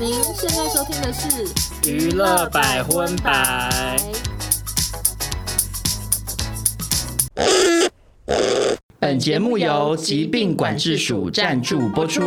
[0.00, 3.96] 您现在收听的是娱乐百分百。
[9.00, 12.22] 本节目由疾病管制署赞助播出。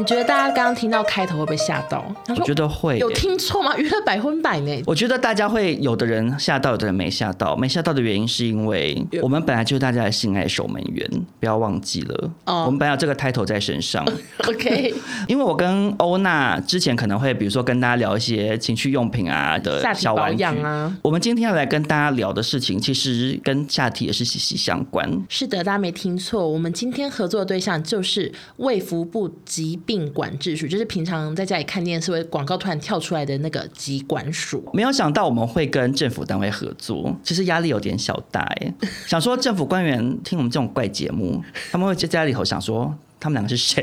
[0.00, 2.02] 你觉得大家刚刚听到开头会不会吓到？
[2.26, 2.96] 我觉得会。
[2.96, 3.76] 有听错吗？
[3.76, 4.82] 娱乐百分百呢？
[4.86, 7.54] 我觉得大家会，有的人吓到，有的人没吓到。
[7.54, 11.06] 没吓到的原因是因为我们本来就是大家的性爱守门员，
[11.38, 12.30] 不要忘记了。
[12.46, 12.64] 哦。
[12.64, 14.02] 我们本来有这个 title 在身上。
[14.48, 14.94] OK。
[15.28, 20.96] 因为我跟欧娜之前可能会，比如说跟大家聊一些情趣用品啊的小玩具啊。
[21.02, 25.06] 我们今天要来跟大家聊的事情，其实跟下体也是息息相关。
[25.28, 34.62] 是的，大家没听错，我们今天合作的对象就是卫福部疾病管制署，就是平常在家里看电视，会广告突然跳出来的那个疾管署。
[34.72, 38.74] 没有想到我们会跟政府单位合作，其实压力有点小大哎。
[39.06, 43.82] 想说政府官员听我们这种怪节目，他们会在家里头想说，他们两个是谁？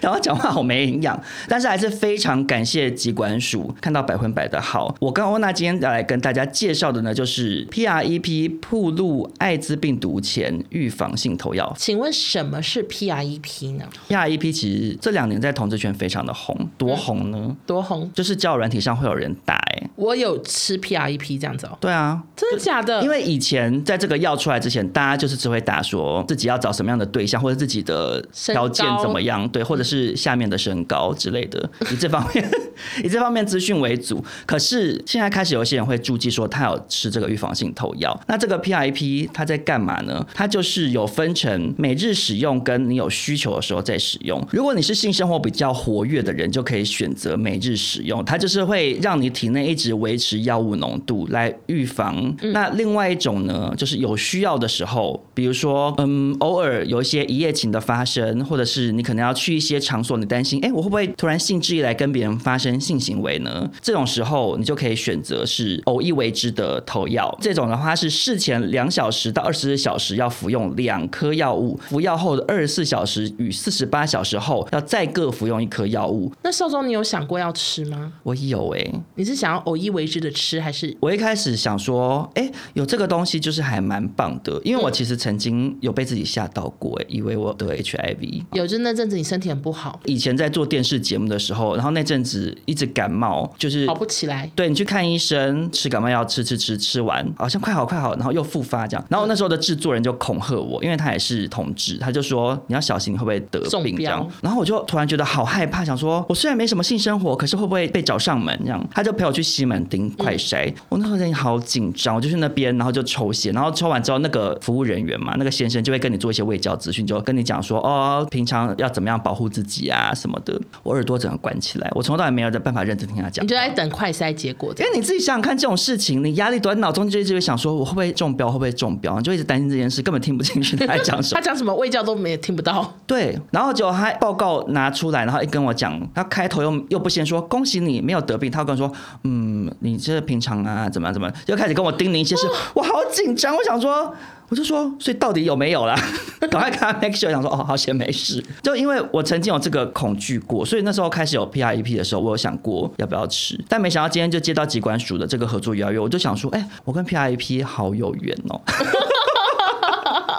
[0.00, 4.94] 然后讲话好没营养，但是还是非常感谢疾管署看到百分百的好。
[5.00, 11.72] 我跟欧娜今天要来跟大家介绍的呢，就是 PrEP 暴露艾滋病毒前预防性投药。
[11.76, 17.38] 请问什么是 PrEP 呢？PrEP 其实这两年在同志圈非常的红，多红呢？
[17.40, 18.10] 嗯、多红？
[18.14, 19.90] 就是交友软体上会有人打哎。
[19.96, 21.76] 我有吃 PrEP 这样子哦。
[21.80, 23.02] 对啊，真的假的？
[23.02, 32.50] 因为以前在这个药出来之前，大家就是只会打说自己要找什么样的对象，或者自己的条件怎么样，对，或者是下面的身高之类的，以这方面
[33.02, 34.22] 以这方面资讯为主。
[34.44, 38.18] 可是现在开始有些人会注记说他有吃这个预防性投药。
[38.26, 40.24] 那这个 PrEP 它在干嘛呢？
[40.34, 44.46] 它就是有分成每日使用跟你有需求的时候再使用。
[44.52, 48.24] 如果你是性生活比较活跃的人，就可以选择每日使用。
[48.24, 52.36] 它就是会让你体内一直维持药物浓度来预防。
[52.52, 60.18] 那另外一种呢，就是有需要的时候，比如说嗯，偶尔有一些一夜情的发生，或者是你可能要去一些场所。
[60.18, 63.70] 你担心，哎，我会不会突然兴致一来跟别人发生性行为呢？
[63.80, 67.32] 这种时候，你就可以选择是偶一为之的投药。
[67.40, 76.32] 这种的话是事前两小时到二十四小时要服用两颗药物，服药后的二十四小时与四十八小时后要再各服用一颗药物。
[76.42, 78.12] 那劭中，你有想过要吃吗？
[78.24, 80.96] 我有哎、欸，你是想要偶一为之的吃，还是？
[80.98, 88.42] 我一开始想说，哎，有这个东西就是还蛮棒的，因为我其实曾经有被自己吓到过，哎，以为我得 HIV。
[88.52, 89.98] 有，就那阵子你身体很不好。
[90.04, 94.50] 以前在做电视节目的时候，然后那阵子一直感冒，就是好不起来。
[94.54, 99.04] 对，你去看医生，吃感冒药，吃吃吃，吃完好像快好快好，然后又复发这样。
[99.08, 104.26] 然后那时候的制作人就恐吓我，因为他也是同志，他就说你要小心你会不会得病这样。
[104.40, 108.88] 然后我就突然觉得好害怕，想说我虽然没什么性生活，可是会不会被找上门这样？
[108.92, 120.38] 他就陪我去西门町快筛，我那时候人好紧张，我就去那边，然后就抽血，然后抽完之后那个服务人员嘛，那个先生就会跟你做一些卫教资讯，就跟你讲说哦，平常要怎么样保护自己啊什么。
[120.44, 123.44] 的，我耳朵整个关起来，我从头到尾没有的办法认真听他讲。
[123.44, 131.40] 你就在等快筛结果，因为你自己想想看，这种事情你压力都在脑中就一直会想说，我会不会中标，会不会中标，你就一直担心这件事，根本听不进去他在讲什么。
[131.40, 132.94] 他讲什么卫教都没听不到。
[133.04, 138.92] 对，然后就他报告拿出来，然后一跟我讲，他开头又又不先说恭喜你没有得病，他跟我说，
[139.24, 144.14] 嗯，你这平常啊怎么样怎么样，又开始跟我叮咛一些事，我好紧张，我想说。
[144.48, 145.94] 我就说，所以到底有没有啦？
[146.50, 148.42] 赶快跟他 make sure，想说哦，好险没事。
[148.62, 158.60] 就因为我曾经有这个恐惧过，所以那时候开始有 PrEP 的时候，我有想过要不要吃，但没想到今天就接到机关署的这个合作邀约，我就想说，哎、我跟 PrEP 好有缘哦。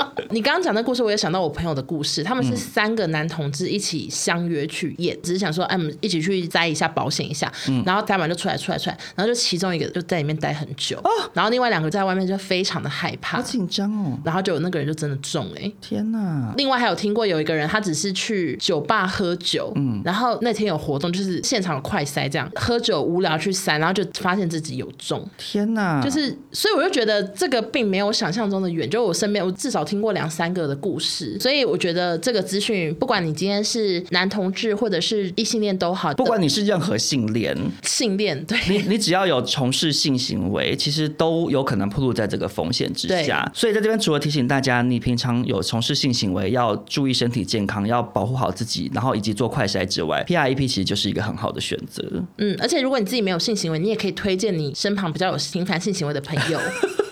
[0.31, 2.23] 你刚刚讲的故事，我也想到我朋友的故事。
[2.23, 7.51] 他们是三个男同志一起相约去验，只是想说，哎，我们一起去摘一下保险一下。
[7.85, 10.97] 然后摘完就出来，出来，出来，然后就其中一个就在里面待很久。
[10.97, 14.17] 哦然后另外两个在外面就非常的害怕，好紧张哦。
[14.23, 16.53] 然后就有那个人就真的中哎，天哪！
[16.57, 25.25] 另外还有听过有一个人，他只是去酒吧喝酒，嗯，然后那天有活动，就是现场有快塞，这样喝酒无聊去塞，然后就发现自己有中。
[25.37, 26.01] 天哪！
[26.03, 28.89] 就是，所以我就觉得这个并没有想象中的远。
[28.89, 43.51] 就我身边，我至少听过两三个的故事，所以我觉得这个资讯，不管你今天是男同志或者是异性恋都好，不管你是任何性恋，性恋对你，你只要有从事性行为，其实都有可能暴露在这个风险之下。
[43.55, 52.03] 所以在这边除了提醒大家，你平常有从事性行为，要注意身体健康，要保护好自己，然后以及做快筛之外，PrEP 其实就是一个很好的选择。
[52.37, 56.59] 嗯，而且如果你自己没有性行为，你也可以推荐你身旁比较有频繁性行为的朋友。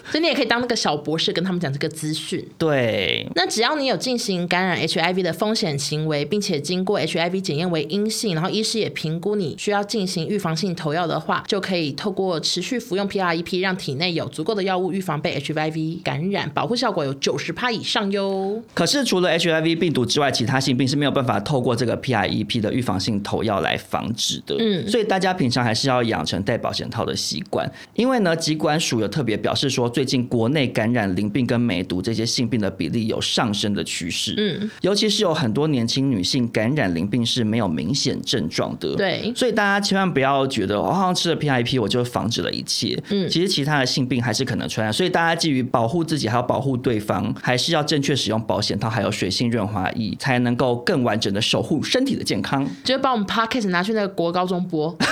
[0.09, 2.41] 所以你也可以当那个小博士，跟他们讲这个资讯。
[2.57, 18.61] 对，对，那只要你有进行感染 HIV 的风险行为，并且经过 HIV 检验为阴性，然后医师也评估你需要进行预防性投药的话，就可以透过持续服用 PREP，让体内有足够的药物预防被 HIV 感染，保护效果有九十趴以上哟。
[18.73, 24.55] 可是除了 HIV 病毒之外，其他性病是没有办法透过这个 PREP 的预防性投药来防止的。
[24.59, 34.33] 嗯，所以大家平常还是要养成戴保险套的习惯，因为呢，疾管署有特别表示说，最近国内感染淋病跟梅毒这些性病的比例有上升的趋势。
[34.37, 38.95] 嗯，尤其是有很多年轻女性感染淋病是没有明显症状的。
[38.95, 42.97] 对，所以大家千万不要觉得我好像吃了 PREP 我就防止了一切。
[43.09, 52.67] 嗯，其实其他的性病还是可能传染，所以大家基于保护自己还有保护对方，还是要正确使用保险套还有水性润滑液，才能够更完整的守护身体的健康。
[52.83, 54.95] 就把我们 Podcast 拿去那个国高中播。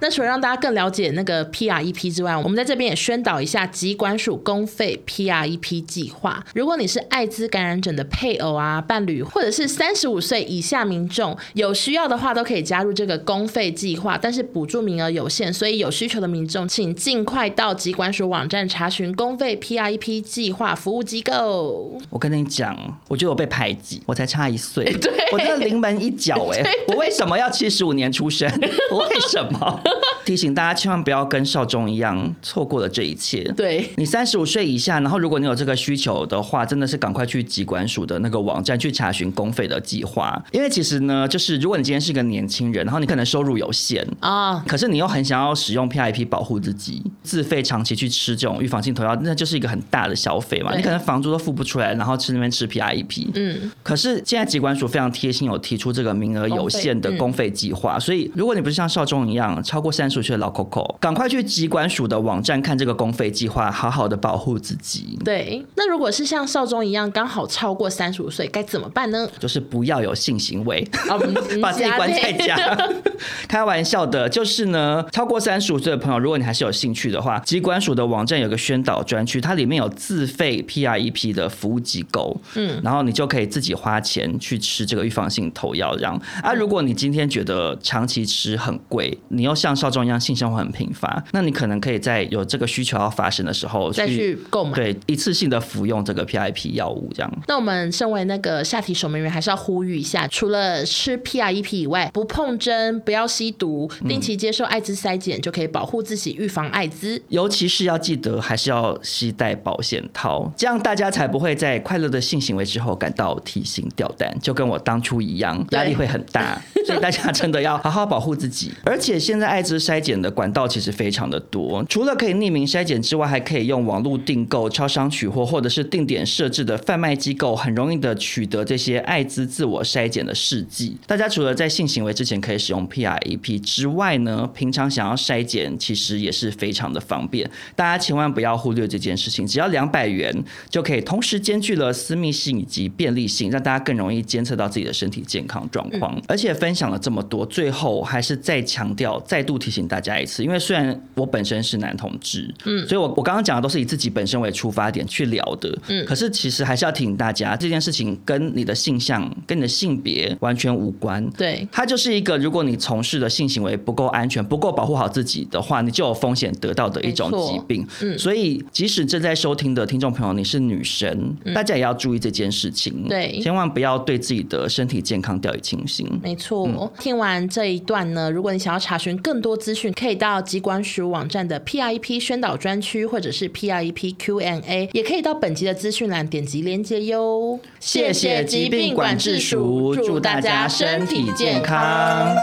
[0.00, 6.41] 那除了让大家更了解那个 PREP 之外，我们在这边也宣导一下疾管署公费 PREP 计划。
[6.54, 14.18] 如果你是艾滋感染者的配偶啊、伴侣，或者是三十五岁以下民众，有需要的话都可以加入这个公费计划。
[14.20, 21.98] 但是补助名额有限，所以有需求的民众请尽快到疾管署网站查询公费 PREP 计划服务机构。
[22.10, 22.76] 我跟你讲，
[23.08, 28.50] 我觉得我被排挤，我才差一岁， 对，我真的临门一脚 哎，我为什么要七十五年出生？
[28.90, 29.80] 我为什么？
[30.24, 33.42] 提醒大家千万不要跟少中一样错过了这一切。
[33.56, 40.42] 对，你三十五岁以下，然后如果你有这个需求的话，真的是赶快去疾管署的那个网站去查询公费的计划。
[40.50, 50.74] 因为其实呢，就是如果你今天是一个年轻人，然后你可能收入有限啊，哦、可是你又很想要使用 PrEP 保护自己，自费长期去吃这种预防性投药，那就是一个很大的消费嘛。
[50.74, 53.28] 你可能房租都付不出来，然后去那边吃 PrEP。
[53.34, 53.70] 嗯。
[53.82, 65.18] 可是现在疾管署非常贴心，有提出这个名额有限的公费计划，嗯、所以如果你不是像少中一样超过三十岁的老 Coco，赶快去疾管署的网站看这个公费计划，好好的保护自己。
[65.24, 69.28] 对，那如果是像少中一样刚好超过三十五岁，该怎么办呢？
[69.38, 70.86] 就是不要有性行为，
[71.60, 72.76] 把自己关在家。
[73.48, 85.94] 开玩笑的，就是呢，超过三十五岁的朋友，如果你还是有兴趣的话，机关署的网站有个宣导专区，它里面有自费 PrEP 的服务机构，嗯，然后你就可以自己花钱去吃这个预防性投药。
[85.96, 97.42] 这样啊，如果你今天觉得长期吃很贵，你又像少中一样性生活很频繁，那你可能可以在有这个需求要发生的时候再去购买，对，一次性的服用这个 PrEP 药物这样。
[97.48, 107.20] 那我们身为那个下体守门员，还是要呼吁一下，除了吃 piep 以外，不碰针，不要吸毒，定期接受艾滋筛检，就可以保护自己，预防艾滋。
[107.28, 116.60] 尤其是要记得，还是要携带保险套，这样大家才不会在快乐的性行为之后感到提心吊胆，就跟我当初一样，压力会很大。
[116.86, 118.72] 所以大家真的要好好保护自己。
[118.84, 130.96] 而且现在艾滋筛检的管道其实非常的多，除了可以匿名筛检之外，还可以用网络订购、超商取货，或者是定点设置的贩卖机构，很容易的取得这些艾滋自我筛检的试剂。
[131.06, 137.48] 大家除了在性行为之前可以使用 PrEP 之外呢，平常想要筛检其实也是非常的方便。
[137.76, 140.34] 大家千万不要忽略这件事情，只要两百元
[140.68, 146.14] 就可以同时兼具了私密性以及便利性，让大家更容易监测到自己的身体健康状况。
[146.16, 176.66] 嗯、而且分享了这么多，最后还是再强调、再度提醒大家一次，因为虽然我本身是男同志，嗯，所以我我刚刚讲的都是以自己本身为出发点去聊的，嗯，可是其实还是要提醒大家，这件事情跟你的性向、跟你的性别完全无关，对，它就是一个如果你从事的性行为不够安全、不够保护好自己的话，你就有风险得到的一种疾病，嗯，所以即使正在收听的听众朋友你是女生，嗯，大家也要注意这件事情，对，千万不要对自己的身体健康掉以轻心，没错。
[176.66, 187.58] 嗯，听完这一段呢，如果你想要查询更多资讯，可以到机关署网站的 PrEP 宣导专区，或者是 PrEP Q&A，也可以到本集的资讯栏点击连接哟。
[187.80, 192.36] 谢谢疾病管制署，祝大家身体健康。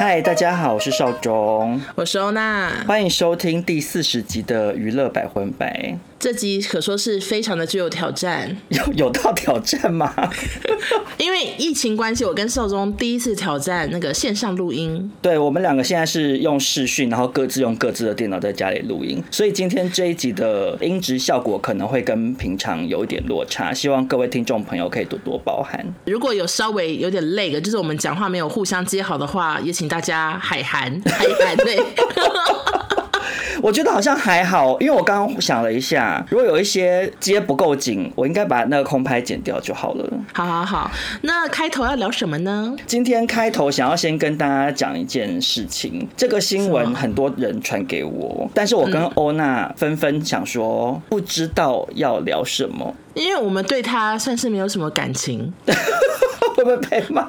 [0.00, 5.96] 嗨，大家好，我是少中，我是欧娜，欢迎收听第四十集的娱乐百分百。
[6.26, 10.12] 这集可说是非常的具有挑战，有有到挑战吗？
[11.18, 15.08] 因为疫情关系，我跟少宗第一次挑战那个线上录音。
[15.22, 25.86] 对，我们两个现在是用视讯，然后各自用各自的电脑在家里录音，所以今天这一集的音质效果可能会跟平常有一点落差，希望各位听众朋友可以多多包涵。
[26.06, 31.78] 如果有稍微有点累的，就是我们讲话没有互相接好的话，也请大家海涵海涵对。
[33.62, 40.08] 我觉得好像还好，因为我刚刚想了一下，如果有一些接不够紧，我应该把那个空拍剪掉就好了。
[40.32, 40.90] 好好好，
[41.22, 42.74] 那开头要聊什么呢？
[42.86, 55.52] 今天开头想要先跟大家讲一件事情，这个新闻很多人传给我，但是我跟欧娜纷纷想说，不知道要聊什么，因为我们对他算是没有什么感情。
[56.56, 57.28] 会不会被骂？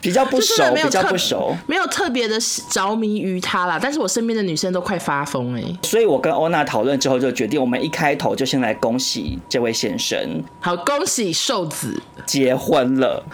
[0.00, 2.38] 比较不熟，比较不熟，没有特别的
[2.70, 3.76] 着迷于他啦。
[3.82, 10.44] 但是我身边的女生都快发疯哎、欸，所以我跟欧娜讨论之后，就决定我们一开头就先来恭喜这位先生。
[10.60, 13.24] 好，恭喜瘦子结婚了。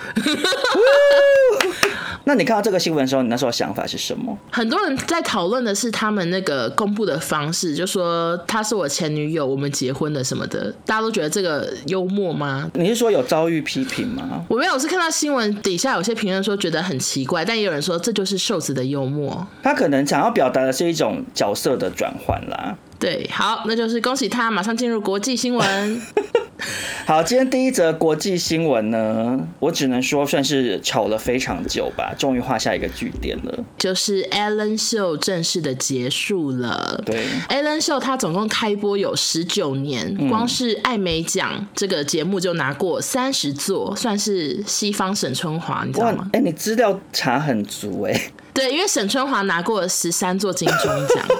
[2.28, 4.36] 那你看到这个新闻的时候，你那时候想法是什么？
[4.52, 10.70] 很多人在讨论的是他们那个公布的方式，就说他是我前女友，我们结婚了什么的。
[10.84, 12.70] 大家都觉得这个幽默吗？
[12.74, 14.44] 你是说有遭遇批评吗？
[14.46, 19.46] 我没有，我是看到新闻底下有些评论说觉得很奇怪，但也有人说这就是瘦子的幽默。
[19.62, 22.76] 他可能想要表达的是一种角色的转换啦。
[22.98, 26.02] 对，好，那就是恭喜他，马上进入国际新闻。
[27.06, 37.00] 好，今天第一则国际新闻呢，我只能说算是吵了非常久吧，终于画下一个句点了，就是 Ellen Show 正式的结束了。
[37.06, 46.28] 对，Ellen Show 它总共开播有十九年，嗯，光是艾美奖这个节目就拿过三十座，算是西方沈春华，你知道吗？
[46.32, 48.32] 哎，欸，你资料查很足哎，欸。
[48.52, 51.24] 对，因为沈春华拿过十三座金钟奖。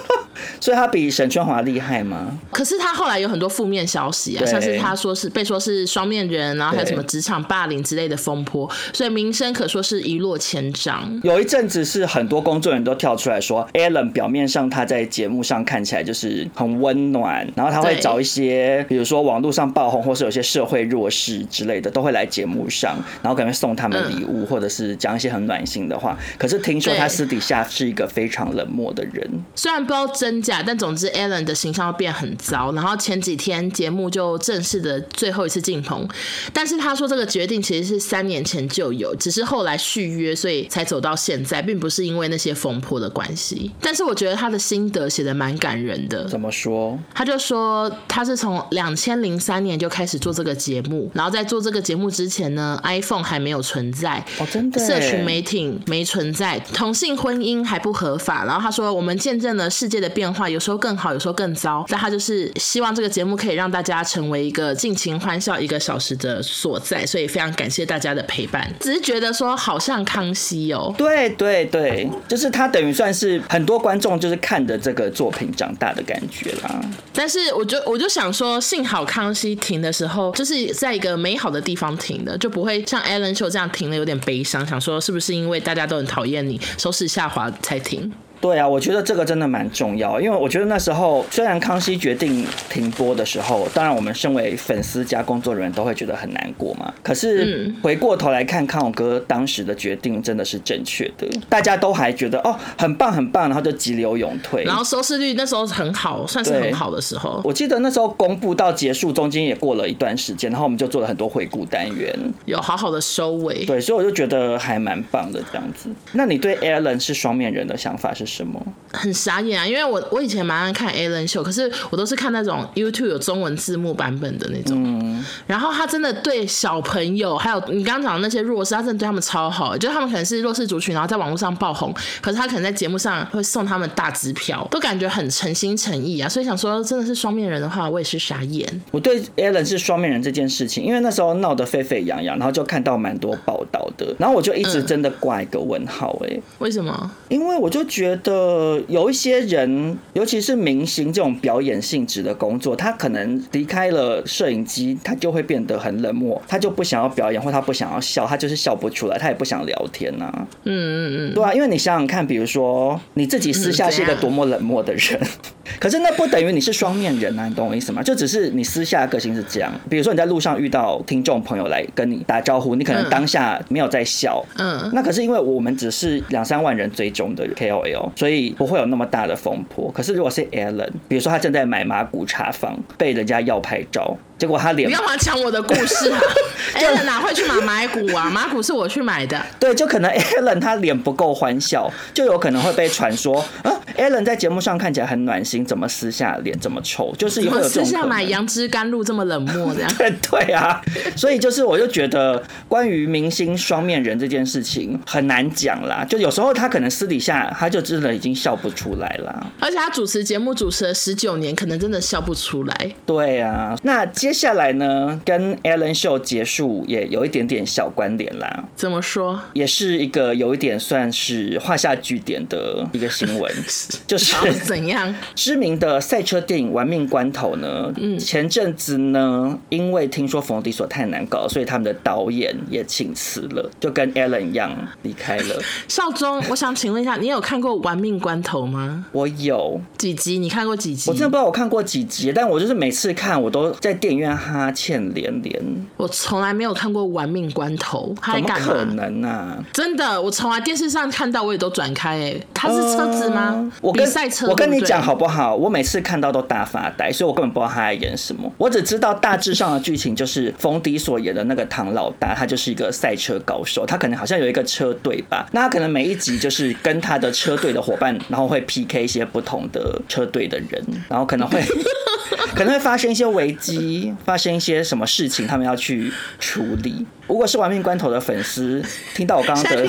[0.60, 2.38] 所以他比沈春华厉害吗？
[2.52, 11.20] 可是他后来有很多负面消息啊，像是他说是被说是双面人，然后还有什么职场霸凌之类的风波，所以名声可说是一落千丈。
[11.22, 26.18] 有一阵子是很多工作人员都跳出来说，Ellen 表面上他在节目上看起来就是很温暖，然后他会找一些比如说网络上爆红或是有些社会弱势之类的，都会来节目上，然后可能送他们礼物，或者是讲一些很暖心的话。
[26.38, 30.38] 可是听说他私底下是一个非常冷漠的人，虽然不知道真。
[30.40, 32.72] 假，但总之，Ellen 的形象变很糟。
[32.72, 36.07] 然后前几天节目就正式的最后一次进棚，
[36.52, 43.71] 但是他说这个决定其实是三年前就有，只是后来续约，所以才走到现在，并不是因为那些风波的关系。
[43.81, 46.25] 但是我觉得他的心得写的蛮感人的。
[46.28, 46.99] 怎么说？
[47.14, 58.45] 他就说他是从两千零三年就开始做这个节目，然后在做这个节目之前呢，iPhone 还没有存在，哦，真的，社群媒体没存在，同性婚姻还不合法。
[58.45, 61.85] 然后他说，我们见证了世界的变化，有时候更好，有时候更糟。
[61.88, 68.66] 但他就是希望这个节目可以让大家成为一个尽情欢笑一个小时的所在，所以非常感谢大家的陪伴。
[68.80, 76.80] 只是觉得说好像康熙哦，对对对，就是他等于算是很多观众就是看着这个作品长大的感觉啦。
[77.12, 84.66] 但是我就我就想说，幸好康熙停的时候就是在一个美好的地方停的，就不会像 Ellen Show 这样停的有点悲伤。
[84.66, 88.11] 想说是不是因为大家都很讨厌你，收视下滑才停？
[88.40, 96.92] 对啊，我觉得这个真的蛮重要，因为我觉得那时候虽然康熙决定停播的时候，当然我们身为粉丝加工作人员都会觉得很难过嘛。
[97.02, 107.40] 可是回过头来看康永哥当时的决定真的是正确的，大家都还觉得哦很棒很棒，然后就急流勇退，然后收视率那时候很好，算是很好的时候。
[107.42, 112.14] 我记得那时候公布到结束中间也过了一段时间，然后我们就做了很多回顾单元，
[112.45, 113.64] 有好好的收尾。
[113.64, 115.90] 对，所以我就觉得还蛮棒的这样子。
[116.12, 118.27] 那你对 Ellen 是双面人的想法是？
[118.28, 118.64] 什么？
[118.92, 119.66] 很傻眼啊！
[119.66, 124.82] 因为我我以前蛮爱看 Ellen 秀，可是我都是看那种 YouTube 有中文字幕版本的那种。
[124.82, 125.25] 嗯。
[125.47, 129.76] 然后他真的对小朋友，还有你刚刚讲的那些弱势，他真的对他们超好。
[129.76, 136.28] 就他们可能是弱势族群，然后在网络上爆红，可是他可能在节目上会送他们大支票，都感觉很诚心诚意啊。
[136.28, 138.66] 所以想说，真的是双面人的话，我也是傻眼。
[138.90, 147.11] 我对 Ellen 是双面人这件事情，因为那时候闹得沸沸扬扬，然后就看到蛮多报道的，然后我就一直真的挂一个问号，哎，为什么？
[147.28, 148.48] 因为我就觉得。
[148.48, 160.46] 呃，有一些人，尤其是明星这种表演性质的工作，他可能离开了摄影机，他就会变得很冷漠，他就不想要表演，或他不想要笑，他就是笑不出来，他也不想聊天呐、啊。
[160.64, 165.28] 嗯嗯嗯，对啊，因为你想想看，比如说你自己私下是一个多么冷漠的人，嗯、
[165.78, 168.02] 可是那不等于你是双面人啊，你懂我意思吗？
[168.02, 169.72] 就只是你私下的个性是这样。
[169.88, 178.50] 比如说你在路上遇到听众朋友来跟你打招呼，你可能当下没有在笑，嗯，那可是因为我们只是两三万人追踪的 KOL，所以。
[178.58, 179.90] 不会有那么大的风波。
[179.92, 186.21] 可是如果是 Ellen，比如说他正在买马古茶房，被人家要拍照，结果他脸你干嘛抢我的故事啊？
[186.76, 188.30] Allen 哪会去买买股啊？
[188.30, 189.45] 买股是我去买的。
[189.59, 193.73] 对，就可能 Allen 他脸不够欢笑，就有可能会被传说 啊。
[193.97, 197.12] Allen 在节目上看起来很暖心，怎么私下脸这么臭？
[197.18, 199.90] 就是会有私下买杨枝甘露这么冷漠这样。
[199.99, 200.80] 对 对啊，
[201.16, 206.04] 所以就是我就觉得关于明星双面人这件事情很难讲啦。
[206.09, 212.95] 就有时候他可能私底下他就真的已经笑不出来了，而且他主持节目主持了十九年，可能真的笑不出来。
[213.04, 218.64] 对啊，那接下来呢，跟 Allen 秀结束也有一点点小关联啦。
[218.76, 219.40] 怎么说？
[219.54, 223.50] 也是一个有一点算是画下句点的一个新闻。
[224.06, 225.14] 就是怎样？
[225.35, 227.90] 知名的赛车电影《玩命关头》呢？
[227.97, 234.70] 嗯，前阵子呢，因为听说冯迪索太难搞，所以他们的导演也请辞了，就跟 Allen 一样
[235.00, 235.58] 离开了。
[235.88, 239.06] 少宗，我想请问一下，你有看过《玩命关头》吗？
[239.12, 240.38] 我有几集？
[240.38, 241.11] 你看过几集？
[241.11, 245.62] 我真的不知道我看过几集，但我就是每次看，我都在电影院哈欠连连。
[245.96, 249.56] 我从来没有看过《玩命关头》，怎么可能啊？
[249.72, 252.18] 真的，我从来电视上看到，我也都转开。
[252.18, 253.54] 哎，它是车子吗？
[253.54, 255.54] 呃我跟赛车我跟你讲好不好？
[255.54, 258.50] 我每次看到都大发呆，所以我根本不知道他在演什么。
[258.58, 265.46] 我只知道大致上的剧情就是冯迪所演的那个唐老大，他就是一个赛车高手，他可能好像有一个车队吧。
[265.52, 271.62] 那他可能每一集就是跟他的车队的伙伴，然后会 PK 一些不同的车队的人，然后可能会
[272.56, 277.06] 可能会发生一些危机，发生一些什么事情，他们要去处理。
[277.28, 278.82] 如果是玩命关头的粉丝，
[279.14, 279.87] 听到我刚刚的，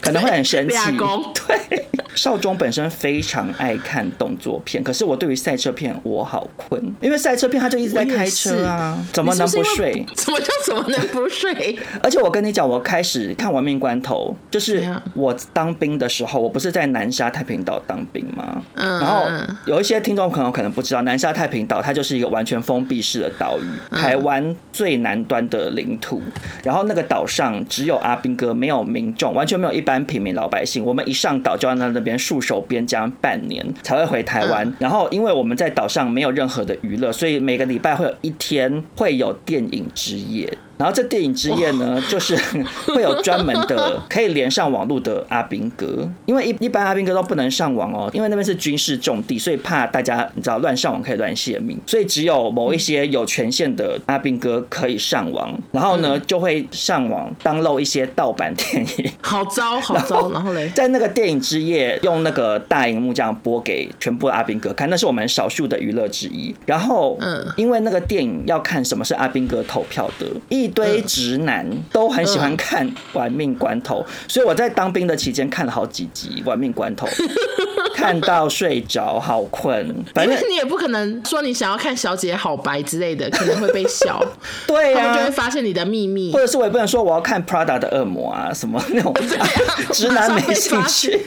[0.00, 0.76] 可能会很生气。
[1.46, 10.04] 对，少中本身非常爱看动作片，可是我对于赛车片我好困，因为赛车片他就一直在开车啊，怎么能不睡？
[10.14, 11.78] 怎么就怎么能不睡？
[12.02, 18.62] 而且我跟你讲，我开始看玩命关头，就是我当兵的时候，我不是在南沙太平岛当兵吗？
[18.74, 19.26] 嗯，然后
[19.64, 26.20] 有一些听众朋友可能不知道，南沙太平岛它就是一个完全封闭式的岛屿，台湾最南端的领土，
[26.62, 26.73] 然后。
[26.74, 30.84] 然后那个岛上只有阿兵哥，没有民众，完全没有一般平民老百姓。
[30.84, 34.74] 我们一上岛就要在那边戍守边疆半年才会回台湾。
[34.80, 40.52] 然后因为我们在岛上没有任何的娱乐，所以每个礼拜会有一天会有电影之夜。
[40.84, 42.36] 然后这电影之夜呢，就是
[42.92, 66.54] 会有专门的 可以连上网络的阿兵哥，因为一一般阿兵哥都不能上网哦，因为那边是军事重地，所以怕大家你知道乱上网可以乱泄密，所以只有某一些有权限的阿兵哥可以上网，然后呢就会上网 download 一些盗版电影，好糟好糟，然后嘞，在那个电影之夜用那个大荧幕这样播给全部的阿兵哥看，那是我们少数的娱乐之一。
[66.66, 70.26] 然后，嗯，因为那个电影要看什么是阿兵哥投票的。
[70.50, 77.06] 一堆直男都很喜欢看《玩命关头》，所以我在当兵的期间看了好几集《玩命关头》，
[77.94, 80.04] 看到睡着，好困。
[80.14, 84.20] 反正你也不可能说你想要看《小姐好白》之类的，可能会被笑。
[84.66, 86.32] 对呀，就会发现你的秘密。
[86.32, 89.14] 或者是我也不能说我要看 Prada 的恶魔啊，什么那种
[89.92, 91.20] 直男没兴趣。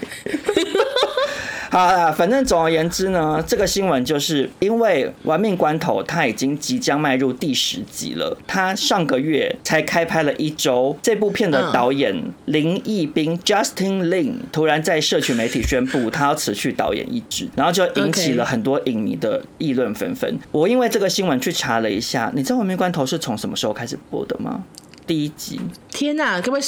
[1.69, 8.38] 好啦，反正总而言之呢，这个新闻就是因为《玩命关头》它已经即将迈入第十集了。
[8.47, 20.39] 他上个月才开拍了一周，这部片的导演林义斌 Justin Lin 突然在社群媒体宣布他要辞去导演一职，然后就引起了很多影迷的议论纷纷。
[20.51, 24.63] 我因为这个新闻去查了一下，你知道《玩命关头》是从什么时候开始播的吗？
[25.08, 26.60] 第一集，天哪，各位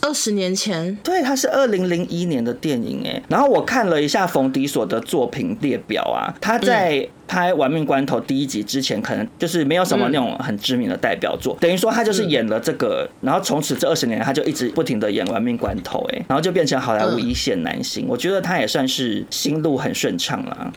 [0.00, 0.96] 二十年前？
[1.02, 3.20] 对，它是二零零一年的电影哎。
[3.28, 18.06] 然后我看了一下冯迪索的作品列表啊，他在拍《玩命关头》第一集之前，可能就是没有什么那种很知名的代表作，等于说他就是演了这个，然后从此这二十年他就一直不停的演《玩命关头》哎，然后就变成好莱坞一线男星。
[18.08, 20.72] 我觉得他也算是心路很顺畅了。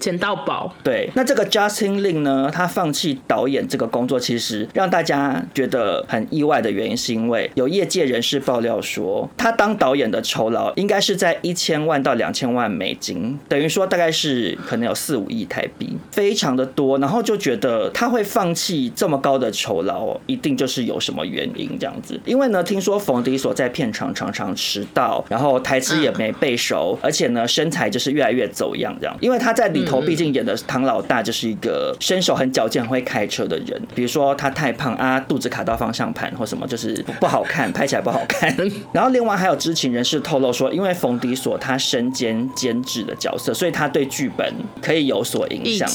[0.00, 16.98] 捡到宝，对，那这个 Justin Lin 呢，他放弃导演这个工作，其实让大家觉得很意外的原因，是因为有业界人士爆料说，他当导演的酬劳应该是在一千万到两千万美金，等于说大概是可能有四五亿台币，非常的多。
[16.98, 22.18] 然后就觉得他会放弃这么高的酬劳，一定就是有什么原因这样子。
[22.24, 29.14] 因为呢，听说冯迪所在片场常常迟到，然后台词也没背熟，而且呢，身材就是越来越走样这样。
[29.20, 29.84] 因为他在里。
[29.90, 33.80] 头毕竟演的唐老大就是一个身手很矫健、很会开车的人。
[33.94, 38.54] 比如说他太胖啊，肚子卡到方向盘或什么，就是不好看，拍起来不好看。
[38.92, 45.88] 然后另外还有知情人士透露说，因为冯迪索他身兼监制的角色，所以他对剧本可以有所影响。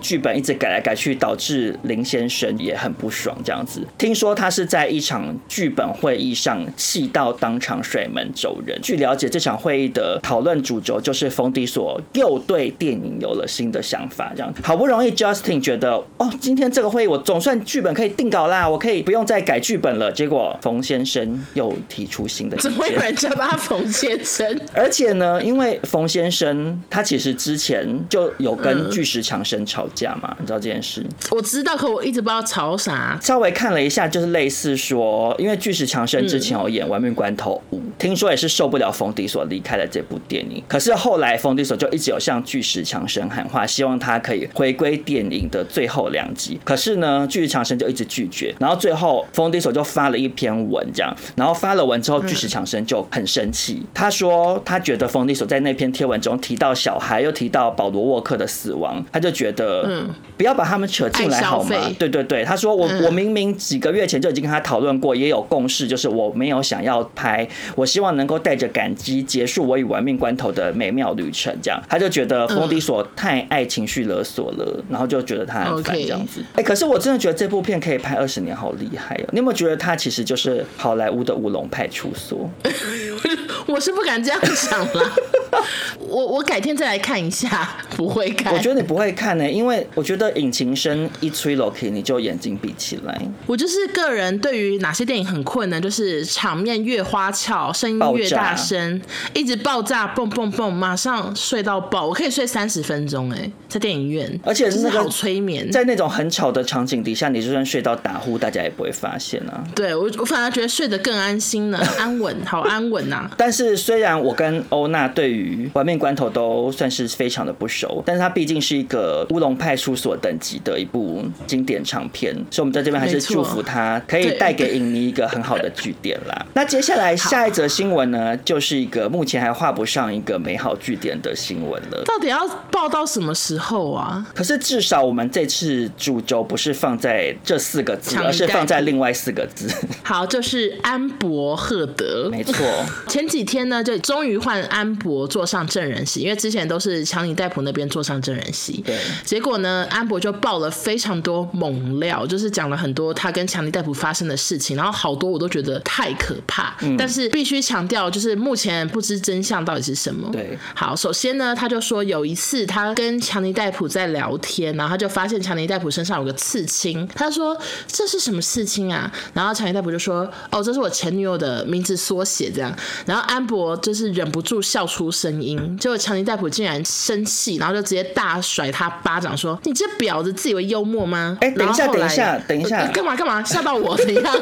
[0.00, 3.36] 剧本一直改来改去，导致林先生也很不爽。
[3.44, 8.78] 这样子，听说他是在一场剧本会议上气到当场甩门走人。
[8.82, 20.10] 据了解，这场会议的讨论主轴就是冯迪索又对电影有有了新的想法，这样好不容易 Justin 觉得哦，今天这个会议我总算剧本可以定稿啦，我可以不用再改剧本了。
[20.12, 24.46] 结果冯先生又提出新的，怎么会有人叫他冯先生？
[24.72, 31.04] 而且呢，因为冯先生他其实之前就有跟巨石强森吵架嘛，嗯、你知道这件事？
[31.30, 33.18] 我知道，可我一直不知道吵啥。
[33.20, 40.62] 稍微看了一下，就是类似说，因为巨石强森之前有演《玩命关头五》，听说也是受不了冯迪所离开了这部电影。
[40.68, 46.58] 可是后来冯迪所就一直有向巨石强森喊话，希望他可以回归电影的最后两集。
[46.64, 48.54] 可是呢，巨石强森就一直拒绝。
[48.58, 53.82] 然后最后冯迪索就发了一篇文，这样，然后发了文之后，巨石强森就很生气。
[53.92, 61.76] 他说他觉得冯迪索在那篇贴文中提到小孩，又提到保罗沃克的死亡，他就觉得，嗯不要把他们扯进来好吗？
[61.98, 71.56] 对对对，他说我我明明几个月前就已经跟他讨论过，也有共识，就是我没有想要拍，我希望能够带着感激结束我与玩命关头的美妙旅程。
[71.62, 76.44] 这样，他就觉得冯迪索太爱情绪勒索了，然后就觉得他很烦这样子。
[76.54, 79.28] 哎，可是我真的觉得这部片可以拍二十年，好厉害哦！
[79.32, 82.50] 你有没有觉得他其实就是好莱坞的乌龙派出所？
[83.66, 85.12] 我是不敢这样想了。
[85.98, 88.52] 我我改天再来看一下，不会看。
[88.52, 93.20] 我觉得你不会看呢、欸，因为我觉得引擎声一吹 Loki，你就眼睛闭起来。
[93.46, 95.80] 我就是个人对于哪些电影很困难？
[95.80, 99.00] 就是场面越花俏，声音越大声，
[99.32, 102.06] 一直爆炸，蹦蹦蹦，马上睡到爆。
[102.06, 105.70] 我可以睡三十分钟哎、欸，在电影院，而且是那个好催眠。
[105.70, 109.64] 在那种很吵的场景底下，你就算睡到打呼，大家也不会发现啊。
[109.74, 113.30] 对我，我反而觉得睡得更安心了， 安稳，好安稳呐。
[113.36, 126.46] 但是虽然我跟欧娜对于玩命关头都算是非常的不熟，但是它毕竟是一个乌龙派出所等级的一部经典长片，所以我们在这边还是祝福他可以带给影迷一个很好的据点啦。
[126.54, 132.02] 那接下来下一则新闻呢，就是一个目前还画不上一个美好据点的新闻了。
[132.04, 134.26] 到底要报到什么时候啊？
[134.34, 139.68] 可是至少我们这次主轴不是放在这四个字，而是放在另外四个字。
[140.02, 142.28] 好，就是安博赫德。
[142.30, 142.54] 没错，
[143.08, 148.80] 前几天呢，就终于换安博坐上证人席，因为之前都是强尼戴普那边坐上证人席。
[148.82, 148.98] 对。
[149.24, 156.76] 结果呢，安博就爆了非常多猛料，就是讲了很多他跟强尼戴普发生的事情，然后好多我都觉得太可怕。
[156.82, 156.96] 嗯。
[156.96, 160.28] 但是必须强调，就是目前不知真相到底是什么。
[160.30, 160.58] 对。
[160.74, 167.08] 好，首先呢，他就说有一次他跟强尼戴普在聊天，然后他就发现强尼戴普身上有个刺青。
[167.14, 167.56] 他说
[167.86, 169.08] 这是什么刺青啊？
[169.32, 172.74] 然后强尼戴普就说哦，这是我前女友的名字缩写这样。
[173.06, 183.40] 然后安博就是忍不住笑出声音，结果强尼戴普竟然生气，然后就直接大甩他巴掌，说：“你这婊子，自以为幽默吗？”哎，等一下，等一下，等一下， 干嘛干嘛？
[183.44, 184.36] 吓到我怎样？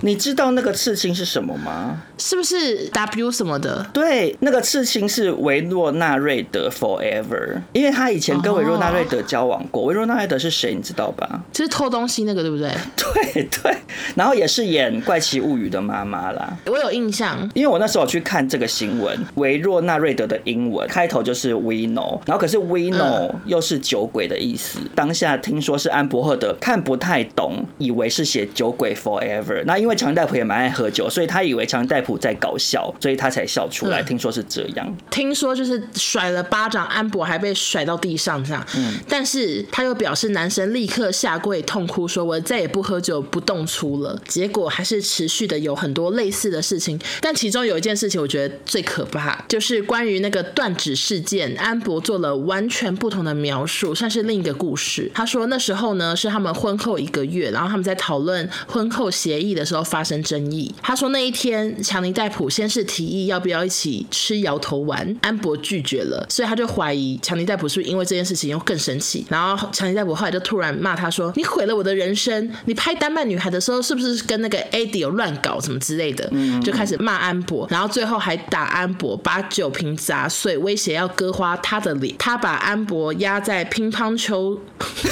[0.00, 2.02] 你知道那个刺青是什么吗？
[2.18, 3.86] 是不是 W 什么的？
[3.92, 9.84] 对，那个刺青是维诺纳瑞德 Forever，因为他以前跟维诺纳瑞德交往过。
[9.84, 10.74] 维诺纳瑞德是谁？
[10.74, 11.40] 你知道吧？
[11.52, 12.72] 就是偷东西那个，对不对？
[12.96, 13.76] 对对，
[14.14, 16.56] 然后也是演《怪奇物语》的妈妈啦。
[16.66, 24.78] 我有印象，因为我那时候去看这个新闻，维诺纳瑞德的英文开头就是 We know，然后可是 We know 又是酒鬼的意思。
[24.80, 29.62] 嗯、当下听说是安博赫德看不太懂，以为是写酒鬼 Forever。
[29.64, 34.02] 那因为强尼戴普也蛮爱喝酒，所以他以为强尼戴普在搞笑，所以他才笑出来。
[34.02, 38.64] 听说是这样，听说就是甩了巴掌，安博还被甩到地上这样。
[38.76, 44.18] 嗯，但是他又表示男神立刻下跪痛哭，说我再也不喝酒不动粗了。
[44.26, 55.10] 结果还是持续的有很多类似的事情，但其中有一件事情我觉得最可怕，就是关于那个断指事件，安博做了完全不同的描述，算是另一个故事。
[55.14, 59.77] 他说那时候呢是他们婚后一个月，然后他们在讨论婚后协议的时候。
[59.82, 60.74] 发生争议。
[60.82, 69.24] 他说那一天，强尼戴普先是提议要不要一起吃摇头丸，安博拒绝了，所以他就怀疑强尼戴普是不是因为这件事情又更生气。
[69.28, 72.50] 然后强尼戴普后来就突然骂他说：“你毁了我的人生！
[72.66, 76.30] 你拍丹麦女孩的时候是不是跟那个 Eddie 有乱搞什么之类的？”
[76.62, 82.14] 就开始骂安博，然后最后还打安博，把酒瓶砸碎，威胁要割花他的脸。
[82.18, 84.58] 他把安博压在乒乓球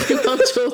[0.07, 0.73] 乒乓球。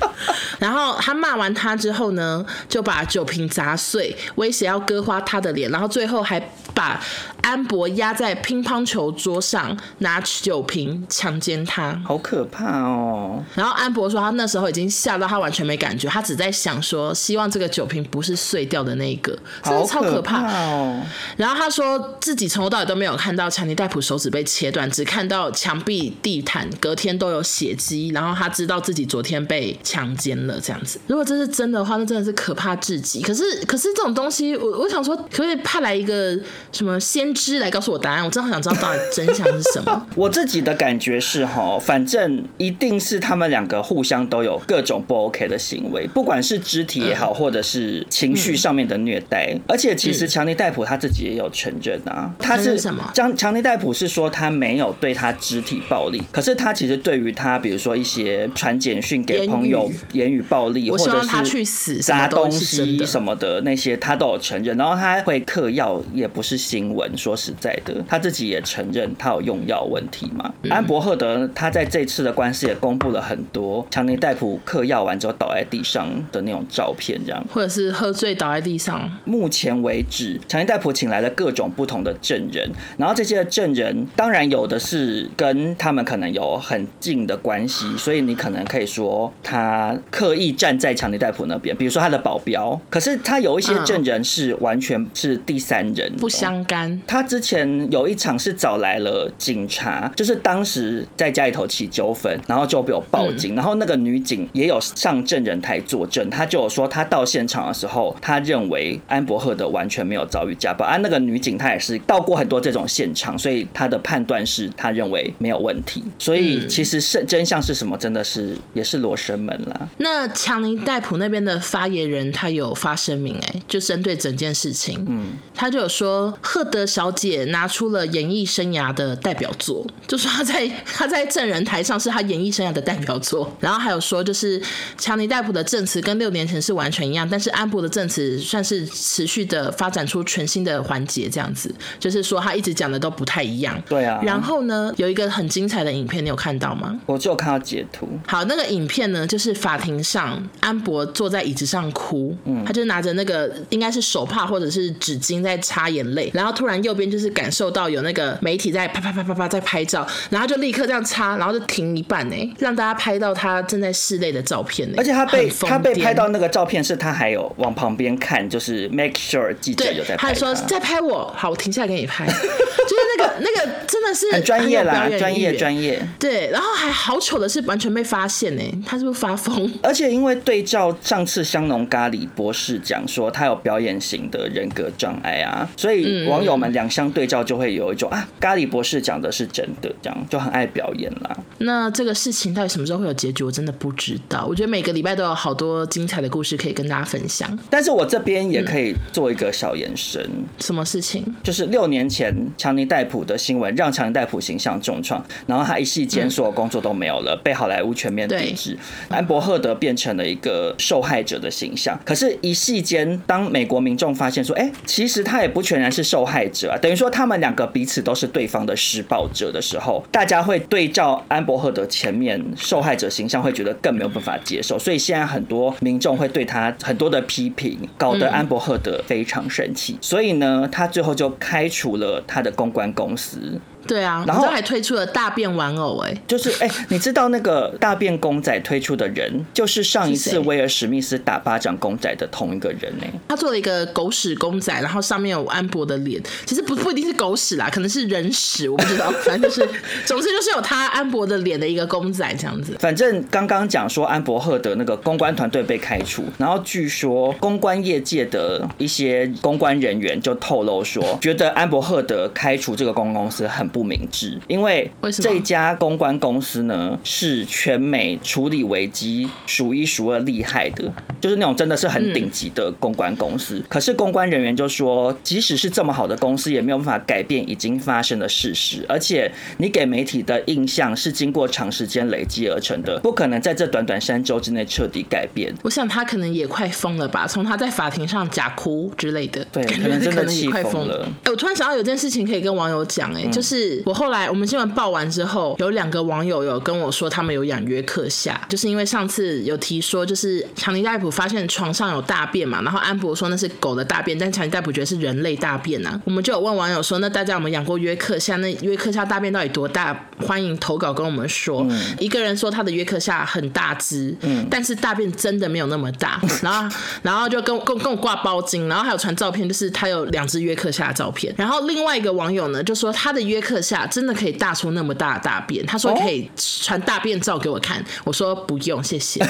[0.58, 6.40] 然后他骂完他之后呢，就把酒瓶砸碎，威胁要割花他的脸，然后最后还
[6.74, 7.00] 把
[7.42, 13.44] 安博压在乒乓球桌上，拿酒瓶强奸他，好可怕哦！
[13.54, 21.00] 然后安博说他那时候已经吓到他完全没感觉，他只在想说希望这个酒瓶不是碎掉的那一个，真的超可怕哦。
[21.36, 29.60] 然后他说自己从头到尾都没有看到强尼戴普手指被切断，只看到墙壁、地毯隔天都有血迹，然后他知道自己昨天被。
[29.60, 30.98] 被强奸了这样子。
[31.06, 33.22] 如果这是真的话，那真的是可怕至极。
[33.22, 36.38] 可是，可是这种东西，我我想说，可不可以派来一个
[36.72, 38.24] 什么先知来告诉我答案？
[38.24, 40.06] 我真的好想知道到底真相是什么。
[40.16, 49.56] 我自己的感觉是哈，反正一定是他们两个互相都有各种不 OK 的行为，不管是肢体也好，或者是情绪上面的虐待。
[49.68, 53.10] 而且，其实强尼戴普他自己也有承认啊，他是什么？
[53.14, 62.69] 强强尼戴普是说他没有对他肢体暴力，可是他其实对于他，比如说一些传简讯给朋友、言语暴力，或者是砸东西
[63.06, 64.76] 什么的那些，他都有承认。
[64.76, 67.10] 然后他会嗑药，也不是新闻。
[67.16, 70.52] 说实在的，他自己也承认他有用药问题嘛。
[70.68, 79.10] 安伯赫德他在这次的官司也公布了很多强尼戴普嗑药完之后倒在地上的那种照片，这样或者是喝醉倒在地上。
[79.24, 92.49] 目前为止，强尼戴普请来了各种不同的证人，然后这些证人当然有的是跟他们可能有很近的关系，所以你可能可以说他刻意站在强尼戴普那边，比如说他的保镖。
[92.88, 97.00] 可是他有一些证人是完全是第三人，不相干。
[97.06, 116.02] 他之前有一场是找来了警察，就是当时在家里头起纠纷，然后就被我报警，然后那个女警也有上证人台作证，他就有说他到现场的时候，他认为安伯赫德完全没有遭遇家暴，啊，那个女警她也是到过很多这种现场，所以她的判断是她认为没有问题。
[116.18, 119.88] 所以其实是真相是什么，真的是也是罗生门了。
[119.98, 134.58] 那强尼戴普那边的发言人他有发声明，哎，就针对整件事情，嗯，他就有说赫德小姐拿出了演艺生涯的代表作，就说他在他在证人台上是他演艺生涯的代表作，然后还有说就是
[134.96, 143.78] 强尼戴普的证词跟六年前是完全一样，但是安博的证词算是持续的发展出全新的环节，这样子，就是说他一直讲的都不太一样。
[143.86, 144.18] 对啊。
[144.22, 146.98] 然后呢，有一个很精彩的影片，你有看到吗？
[147.04, 148.08] 我就看到截图。
[148.26, 164.94] 好，那个影片呢，就是法庭上安博坐在椅子上哭，嗯，他就拿着那个应该是手帕或者是纸巾在擦眼泪，然后突然右边就是感受到有那个媒体在啪啪啪啪啪在拍照，然后就立刻这样擦，然后就停一半呢，让大家拍到他正在室内的照片呢。
[164.98, 170.28] 而且他被他被拍到那个照片是他还有往旁边看，就是 make sure 记者有在拍他。
[170.28, 176.00] 他说在拍我，好，我停下来给你拍， 就是那个那个真的是很专业啦，专业专业。
[176.18, 179.70] 对，然后还好糗的是完全被发现呢，他是不是发疯？
[179.82, 191.36] 而且因为对照上次香农咖喱博士讲说他有表演型的人格障碍啊，所以网友们两相对照就会有一种啊，咖喱博士讲的是真的，这样就很爱表演啦。
[191.58, 193.44] 那这个事情到底什么时候会有结局？
[193.44, 194.46] 我真的不知道。
[194.48, 197.58] 我觉得每个礼拜都有好多精彩的故事可以跟大家分享。
[197.68, 200.22] 但是我这边也可以做一个小延伸。
[200.22, 201.24] 嗯、什么事情？
[201.42, 208.78] 就是六年前强尼戴普的新闻让强尼戴普形象重创，然后他一系间所有工作都没有了，嗯、被好莱坞全面抵制。
[209.08, 211.98] 安伯赫德变成了一个受害者的形象。
[212.04, 224.78] 可是，一系间，当美国民众发现说，哎、欸，其实他也不全然是受害者啊，等于说他们两个彼此都是对方的施暴者的时候，大家会对照安伯赫德前面受害者形象，会觉得更没有办法接受。
[224.78, 229.98] 所以现在很多民众会对他很多的批评，搞得安伯赫德非常生气。
[230.00, 233.38] 所以呢，他最后就开除了他的公关公司。
[233.86, 243.06] 对啊，然后还推出了大便玩偶，哎，就是哎，你知道那个大便公仔推出的人，就是上一次威尔史密斯打巴掌公仔的同一个人呢。
[243.28, 249.66] 他做了一个狗屎公仔，然后上面有安博的脸，其实不不一定是狗屎啦，可能是人屎，我不知道，反正就是，
[250.04, 252.76] 总之就是有他安博的脸的一个公仔这样子。
[252.78, 273.62] 反正刚刚讲说安博赫德那个公关团队被开除，然后据说公关业界的一些公关人员就透露说，觉得安博赫德开除这个公关公司很不明智，因为这家公关公司呢是全美处理危机数一数二厉害的，就是那种真的是很顶级的公关公司。
[273.68, 278.84] 可是公关人员就说，即使是这么好的公司，也没有办法改变已经发生的事实。
[278.88, 285.54] 而且你给媒体的印象是经过长时间累积而成的，不可能在这短短三周之内彻底改变。
[285.62, 287.26] 我想他可能也快疯了吧？
[287.26, 291.08] 从他在法庭上假哭之类的，对，可能真的气疯了。
[291.24, 293.50] 哎，我突然想到有件事情可以跟网友讲，哎，就是。
[293.50, 306.00] 是我后来我们新闻报完之后，有两个网友有跟我说，他们有养约克夏，就是因为上次有提说，就是强尼戴普发现床上有大便嘛，然后安博说那是狗的大便，但强尼戴普觉得是人类大便啊。
[306.04, 308.36] 我们就有问网友说，那大家有没有养过约克夏？
[308.36, 310.08] 那约克夏大便到底多大？
[310.20, 311.66] 欢迎投稿跟我们说。
[311.68, 316.20] 嗯、一个人说他的约克夏很大只，嗯，但是大便真的没有那么大。
[316.42, 321.34] 然后，然后就跟跟跟我挂包巾，然后还有传照片，就是他有两只约克夏的照片。
[321.36, 329.20] 然后另外一个网友呢，就说他的约克克夏真的可以大出那么大的大便，他说可以传大便照给我看，我说不用，谢谢。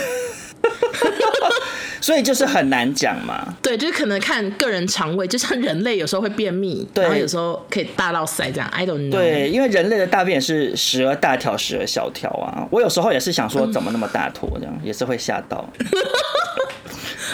[2.02, 3.54] 所以就是很难讲嘛。
[3.62, 8.68] 对，就是可能看个人肠胃，就像人类有时候会便秘，对，然后有时候可以大到塞这样。
[8.68, 9.10] I don't know。
[9.10, 12.68] 对，因为人类的大便也是时而大条，时而小条啊。
[12.70, 15.66] 我有时候也是想说，怎么那么大坨这样，嗯、也是会吓到。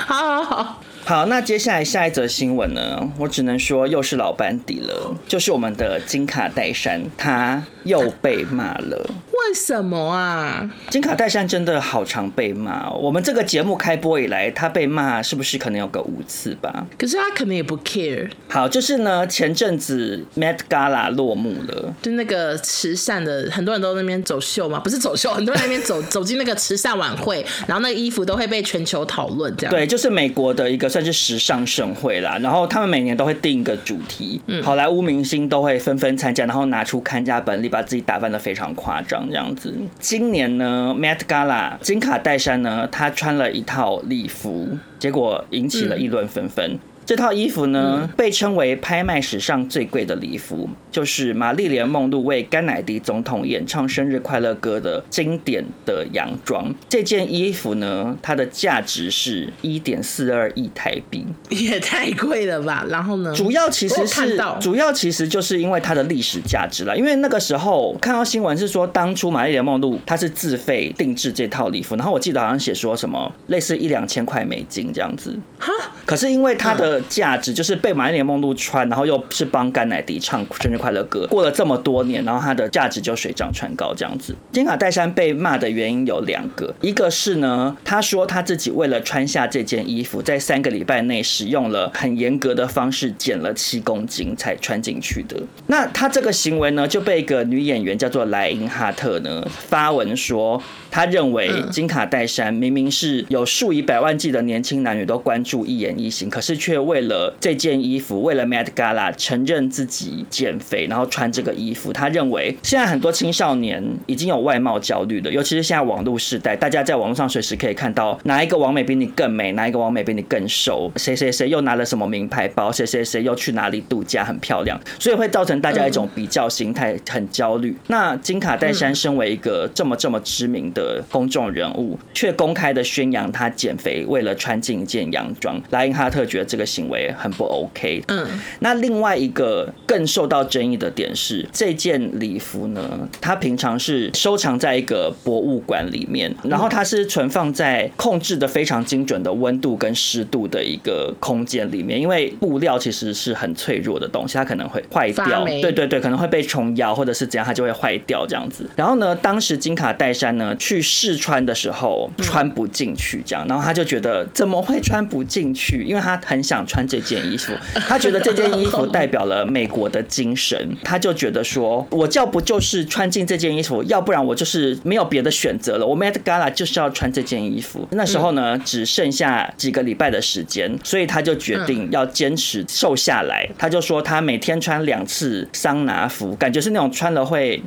[0.06, 0.82] 好 好好。
[1.08, 3.08] 好，那接下来下一则新闻呢？
[3.16, 9.08] 我只能说又是老班底了，就是我们的金卡戴珊，他又被骂了。
[9.36, 10.68] 为什么啊？
[10.90, 12.90] 金卡戴珊真的好常被骂。
[12.90, 16.86] 我们这个节目开播以来，她被骂是不是可能有个五次吧？
[16.98, 18.28] 可是她可能也不 care。
[18.48, 29.70] 好，就是呢，前阵子 Met Gala 落幕了，就那个慈善的，很多人都在那边走秀嘛，不是走秀，很多人在那边走 走进那个慈善晚会，然后那个衣服都会被全球讨论，这样。
[29.70, 30.86] 对，就是美国的一个。
[30.96, 39.74] 算是时尚盛会啦，然后他们每年都会定一个主题，好莱坞明星都会纷纷参加，然后拿出看家本领，把自己打扮的非常夸张这样子。
[39.98, 46.78] 今年呢，Met Gala 金卡戴珊呢，她穿了一套礼服，结果引起了议论纷纷。
[47.06, 56.74] 这套衣服呢，嗯、被称为拍卖史上最贵的礼服，就是玛丽莲梦露为甘乃迪总统演唱生日快乐歌的经典的洋装。
[56.88, 62.84] 这件衣服呢，它的价值是一点四二亿台币，也太贵了吧？
[62.88, 66.98] 然后呢，主要其实是主要其实就是因为它的历史价值了。
[66.98, 75.38] 因为那个时候看到新闻是说，当初玛丽莲梦露她是自费定制这套礼服，然后我记得好像写说什么类似一两千块美金这样子。
[75.60, 75.72] 哈，
[76.04, 84.34] 可是因为它的价值就是被玛丽莲梦露穿，然后又是帮甘乃迪唱生日快乐歌，过了这么多年，然后它的价值就水涨船高这样子。
[84.52, 95.36] 金卡戴珊被骂的原因有两个，一个是呢，他说他自己为了穿下这件衣服，在三个礼拜内使用了很严格的方式减了七公斤才穿进去的。
[95.66, 111.92] 那他这个行为呢，就被一个女演员叫做莱茵哈特呢发文说，他认为金卡戴珊明明是有数以百万计的年轻男女都关注一言一行，可是却为了这件衣服，为了 Met Gala 承认自己减肥，然后穿这个衣服。
[111.92, 127.76] 他认为现在很多青少年已经有外貌焦虑了，尤其是现在网络时代，大家在网络上随时可以看到哪一个网美比你更美，哪一个网美比你更瘦，谁谁谁又拿了什么名牌包，谁谁谁又去哪里度假很漂亮，所以会造成大家一种比较心态，很焦虑。
[127.88, 137.06] 那金卡戴珊身为一个这么这么知名的公众人物，却公开的宣扬她减肥，为了穿进一件洋装，莱因哈特觉得这个行为。
[137.18, 138.02] 很不 OK。
[138.08, 138.26] 嗯，
[138.60, 155.44] 那另外一个更受到争议的点是，这件礼服呢，它平常是收藏在一个博物馆里面，然后它是存放在控制的非常精准的温度跟湿度的一个空间里面，因为布料其实是很脆弱的东西，它可能会坏掉。
[155.44, 158.68] 对对对，可能会被虫咬或者是怎样，它就会坏掉这样子。
[158.76, 165.84] 然后呢，当时金卡戴珊呢去试穿的时候，穿不进去这样，然后他就觉得怎么会穿不进去？
[165.84, 167.00] 因为他很想穿这。
[167.06, 167.52] 件衣服，
[167.86, 175.86] 他觉得这件衣服代表了美国的精神，他就觉得说，我要不就是穿进这件衣服，要不然我就是没有别的选择了。
[175.86, 177.86] 我 Met Gala 就是要穿这件衣服。
[177.92, 183.48] 那时候呢，只剩下几个礼拜的时间，所以他就决定要坚持瘦下来。
[183.56, 187.62] 他就说他每天穿两次桑拿服，感觉是那种穿了会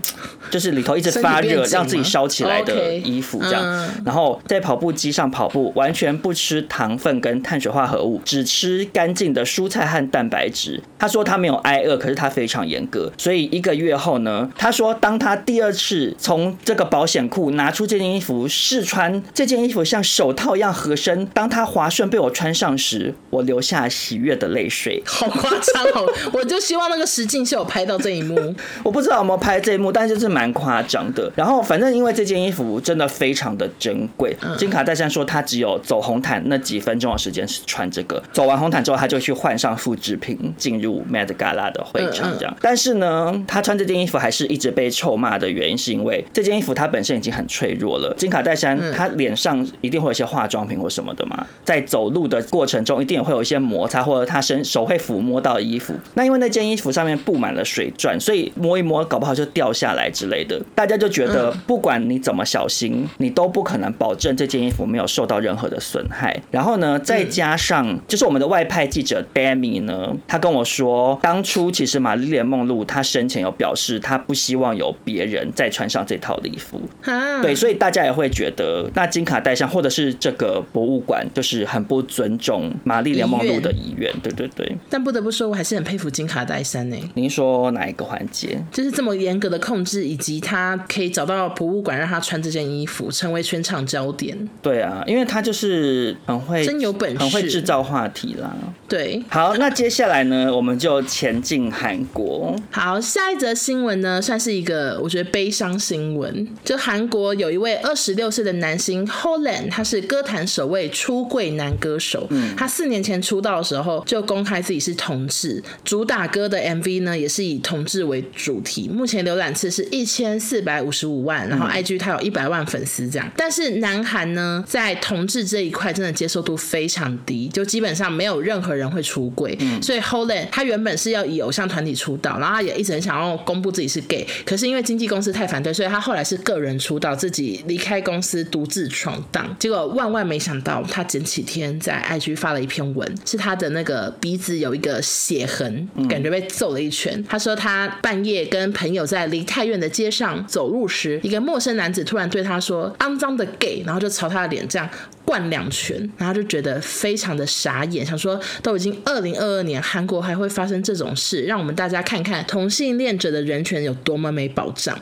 [0.51, 3.89] 就是里头一直发热，让自己烧起来的衣服这样。
[4.03, 26.11] 然后在跑步机上跑步，完全不吃糖分跟碳水化合物，只吃干净的蔬菜和蛋白质，他说他没有挨饿，可是他非常严格，所以一个月后呢，他说当他第二次从这个保险库拿出这件衣服试穿，这件衣服像手套一样合身，当他滑顺被我穿上时，我流下喜悦的泪水，好夸张哦！
[26.33, 31.31] 我就希望那个实境秀有拍到这一幕，我不知道有没有拍这一幕，但是就是蛮夸张的。
[31.35, 39.19] 然后反正因为这件衣服真的非常的珍贵，金卡戴珊说他只有走红毯那几分钟的时间是穿这个，走完红毯之后他就。
[39.19, 42.55] 去换上复制品进入 Met Gala 的会场，这样。
[42.62, 48.15] 但是呢，他穿这件衣服还是一直被臭骂的原因，是因为这件衣服它本身已经很脆弱了。
[48.17, 55.93] 金卡戴珊她脸上一定会有一些化妆品或什么的嘛，在走路的过程中一定也会有一些摩擦，或者她身手会抚摸到衣服。
[56.13, 60.60] 那因为那件衣服上面布满了水钻，所以摸一摸，搞不好就掉下来之类的。
[60.73, 66.41] 大家就觉得，不管你怎么小心，你都不可能保证这件衣服没有受到任何的损害。
[66.49, 76.82] 然后呢，再加上上，就是我们的外派记者 Demi 呢，他跟我说，当初其实玛丽莲梦露她生前有表示，她不希望有别人再穿上这套礼服。
[77.02, 84.13] 哈对，所以大家也会觉得，那金卡戴珊或者是这个博物馆，就是很不尊重玛丽莲梦露的遗愿。
[84.22, 84.76] 对对对。
[84.89, 86.98] 但不得不说，我还是很佩服金卡戴珊呢。
[87.15, 88.62] 您说哪一个环节？
[88.72, 94.50] 就是这么严格的控制，以及他可以找到博物馆让他穿这件衣服，成为全场焦点。
[94.62, 98.48] 对啊，因为他就是很会，真有本事，很会制造话题啦。
[98.88, 102.55] 对，好，那接下来呢，我们就前进韩国。
[102.71, 106.47] 好，下一则新闻呢，算是一个我觉得悲伤新闻。
[106.63, 112.26] 就韩国有一位二十六岁的男星 Holland，他是歌坛首位出柜男歌手。
[112.32, 118.88] 嗯，他四年前出道的时候就公开自己是同志，主打歌的 MV 呢也是以同志为主题。
[118.88, 123.30] 目前浏览次是一千四百五十五万，然后 IG 他有一百万粉丝这样。
[123.38, 129.55] 但是南韩呢，在同志这一块真的接受度非常低，就基本上没有任何人会出柜。
[129.59, 139.55] 嗯，所以 Holland 他原本是要以偶像团体出道，然后他也一直很想要公布自己是 gay，可是因为经纪公司太反对，所以他后来是个人出道，自己离开公司独自闯荡。
[139.59, 147.23] 结果万万没想到，他前几天在 IG 发了一篇文，是他的那个鼻子有一个血痕，感觉被揍了一拳。
[147.27, 154.89] 他说他半夜跟朋友在梨泰院的街上走路时，一个陌生男子突然对他说“肮脏的 gay”，然后就朝他的脸这样
[155.30, 164.99] 灌两拳，然后就觉得非常的傻眼，想说都已经二零二二年，韩国还会发生这种事，让我们大家看看同性恋者的人权有多么没保障。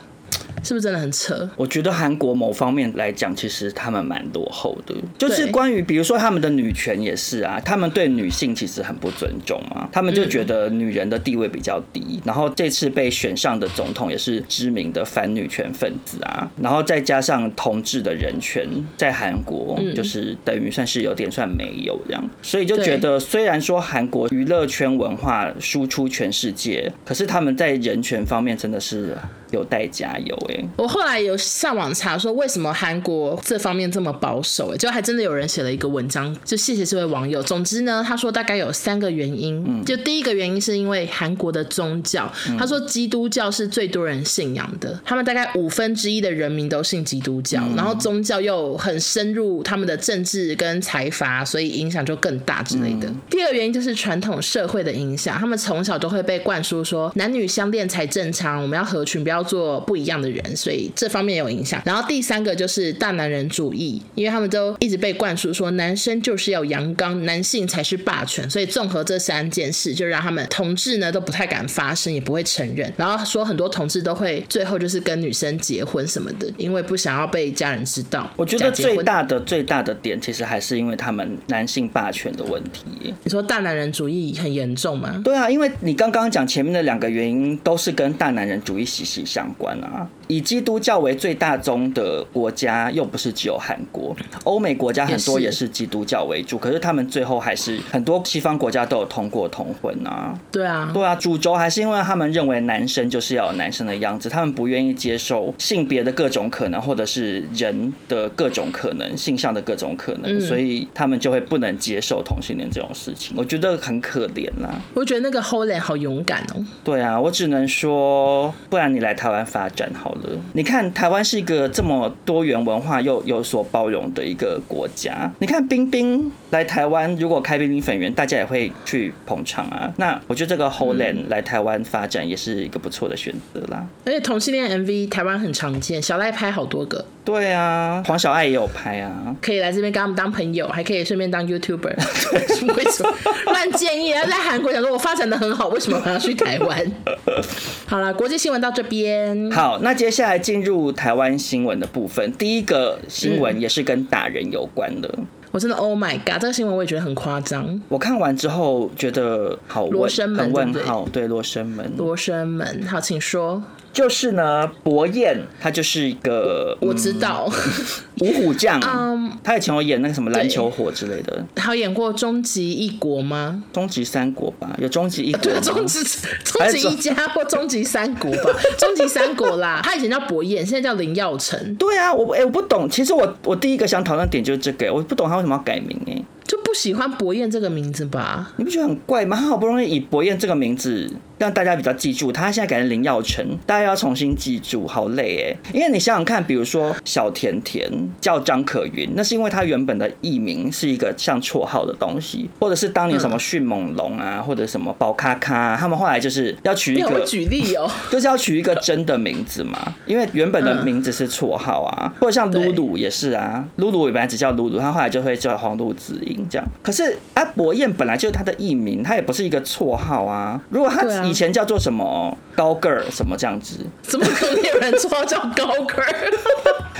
[0.62, 1.48] 是不是真的很扯？
[1.56, 4.94] 我觉得韩国某方面来讲，其实他们蛮落后的。
[5.16, 9.88] 就是关于比如说他们的女权也是啊，他们对女性其实很不尊重啊。
[9.92, 12.20] 他们就觉得女人的地位比较低。
[12.24, 16.50] 然后这次被选上的总统也是知名的反女权分子啊。
[16.60, 22.30] 然后再加上同志的人权，在韩国就是等于算是有点算没有这样。
[22.42, 29.16] 所以就觉得，虽然说韩国娱乐圈文化输出全世界，可是他们在人权方面真的是
[29.50, 30.36] 有待加油。
[30.76, 34.72] 我后来有上网查说，为什么韩国这方面这么保守？
[34.74, 37.42] 哎，就还真的有人写了一个文章，就谢谢这位网友。
[37.42, 39.64] 总之呢，他说大概有三个原因。
[39.66, 53.08] 嗯就第一个原因是因为韩国的宗教，他说基督教是最多人信仰的，他们大概五分之一的人民都信基督教，然后宗教又很深入他们的政治跟财阀，所以影响就更大之类的。
[53.30, 60.38] 第二个原因就是传统社会的影响，他们从小都会被灌输说男女相恋才正常，我们要合群，不要做不一样的人。
[60.38, 61.82] 人，所以这方面有影响。
[61.84, 68.48] 然后第三个就是大男人主义，因为他们都一直被灌输说男生就是要阳刚，男性才是霸权。
[68.48, 72.92] 所以综合这三件事，就让他们同志呢都不太敢发声，也不会承认。
[72.96, 78.30] 然后说很多同志都会最后就是跟女生结婚什么的，因为不想要被家人知道。
[78.36, 83.12] 我觉得最大的最大的点，其实还是因为他们男性霸权的问题。
[83.24, 85.20] 你说大男人主义很严重吗？
[85.24, 90.08] 对啊，因为你刚刚讲前面的两个原因，都是跟大男人主义息息相关啊。
[90.28, 94.14] 以基督教为最大宗的国家，又不是只有韩国，
[94.44, 100.38] 欧美国家很多也是基督教为主，可是他们最后还是很多西方国家都有通过同婚啊。
[100.52, 113.34] 对啊，对啊，主轴还是因为他们认为男生就是要有男生的样子，他们不愿意接受性别的各种可能，或者是人的各种可能，性向的各种可能，所以他们就会不能接受同性恋这种事情。
[113.36, 114.78] 我觉得很可怜啦。
[114.92, 116.64] 我觉得那个 Holland 好勇敢哦。
[116.84, 120.30] 对啊，我只能说，不然你来台湾发展好了。
[120.52, 125.28] 你看，台湾是一个这么多元文化又有所包容的一个国家。
[125.40, 129.92] 你看，冰冰来台湾，如果开冰冰粉圆，大家也会去捧场啊。
[129.96, 133.84] 那我觉得这个 Holland 来台湾发展也是一个不错的选择啦。
[134.06, 137.04] 而且同性恋 MV 台湾很常见，小赖拍好多个。
[137.28, 141.94] 对啊，黄小爱也有拍啊，可以来这边跟他们当朋友，还可以顺便当 YouTuber。
[142.74, 143.14] 为什么
[143.44, 144.08] 乱建议？
[144.12, 146.90] 要在韩国想说我发展的很好，为什么我要去台湾？
[147.86, 149.50] 好了，国际新闻到这边。
[149.50, 152.32] 好，那接下来进入台湾新闻的部分。
[152.32, 155.12] 第一个新闻也是跟打人有关的。
[155.18, 157.78] 嗯、我真的 Oh my God，这个新闻我也觉得很夸张。
[157.90, 163.62] 我看完之后觉得好问，罗生门问号，对，罗生门，罗生门，好，请说。
[163.98, 167.50] 就是呢，博彦他就是一个，我知道，
[168.22, 173.64] 五虎将，嗯，他以前有演那个什么篮球火之类的，他有演过终极一国吗？
[173.72, 175.98] 终极三国吧，有终极一国，对，终极
[176.44, 181.74] 终极一家或终极三国吧，终极三国啦，他以前叫博彦，现在叫林耀成。
[181.74, 188.50] 对啊，我哎、欸、我不懂，其实我我第一个想讨论点就是这个，我不懂他为什么要改名哎，就不喜欢博彦这个名字吧？
[188.56, 189.36] 你不觉得很怪吗？
[189.36, 191.08] 他好不容易以博彦这个名字。
[191.38, 195.70] 让大家比较记住，他现在改成林耀成，大家要重新记住，好累哎。
[195.72, 197.88] 因为你想想看，比如说小甜甜
[198.20, 216.66] 叫张可云，那是因为他原本的艺名是一个像绰号的东西，或者是当年什么迅猛龙啊，或者什么宝咖咖，他们后来就是要取一个 举例哦， 就是要取一个真的名字嘛，因为原本的名字是绰号啊，或者像露露也是啊，露露本来只叫露露，他后来就会叫黄露子英这样。
[216.82, 220.60] 可是阿，博彦本来就是他的艺名，他也不是一个绰号啊。
[220.70, 226.32] 如果他以前叫做什么高个儿什么这样子，怎么可能有人绰号叫高个儿？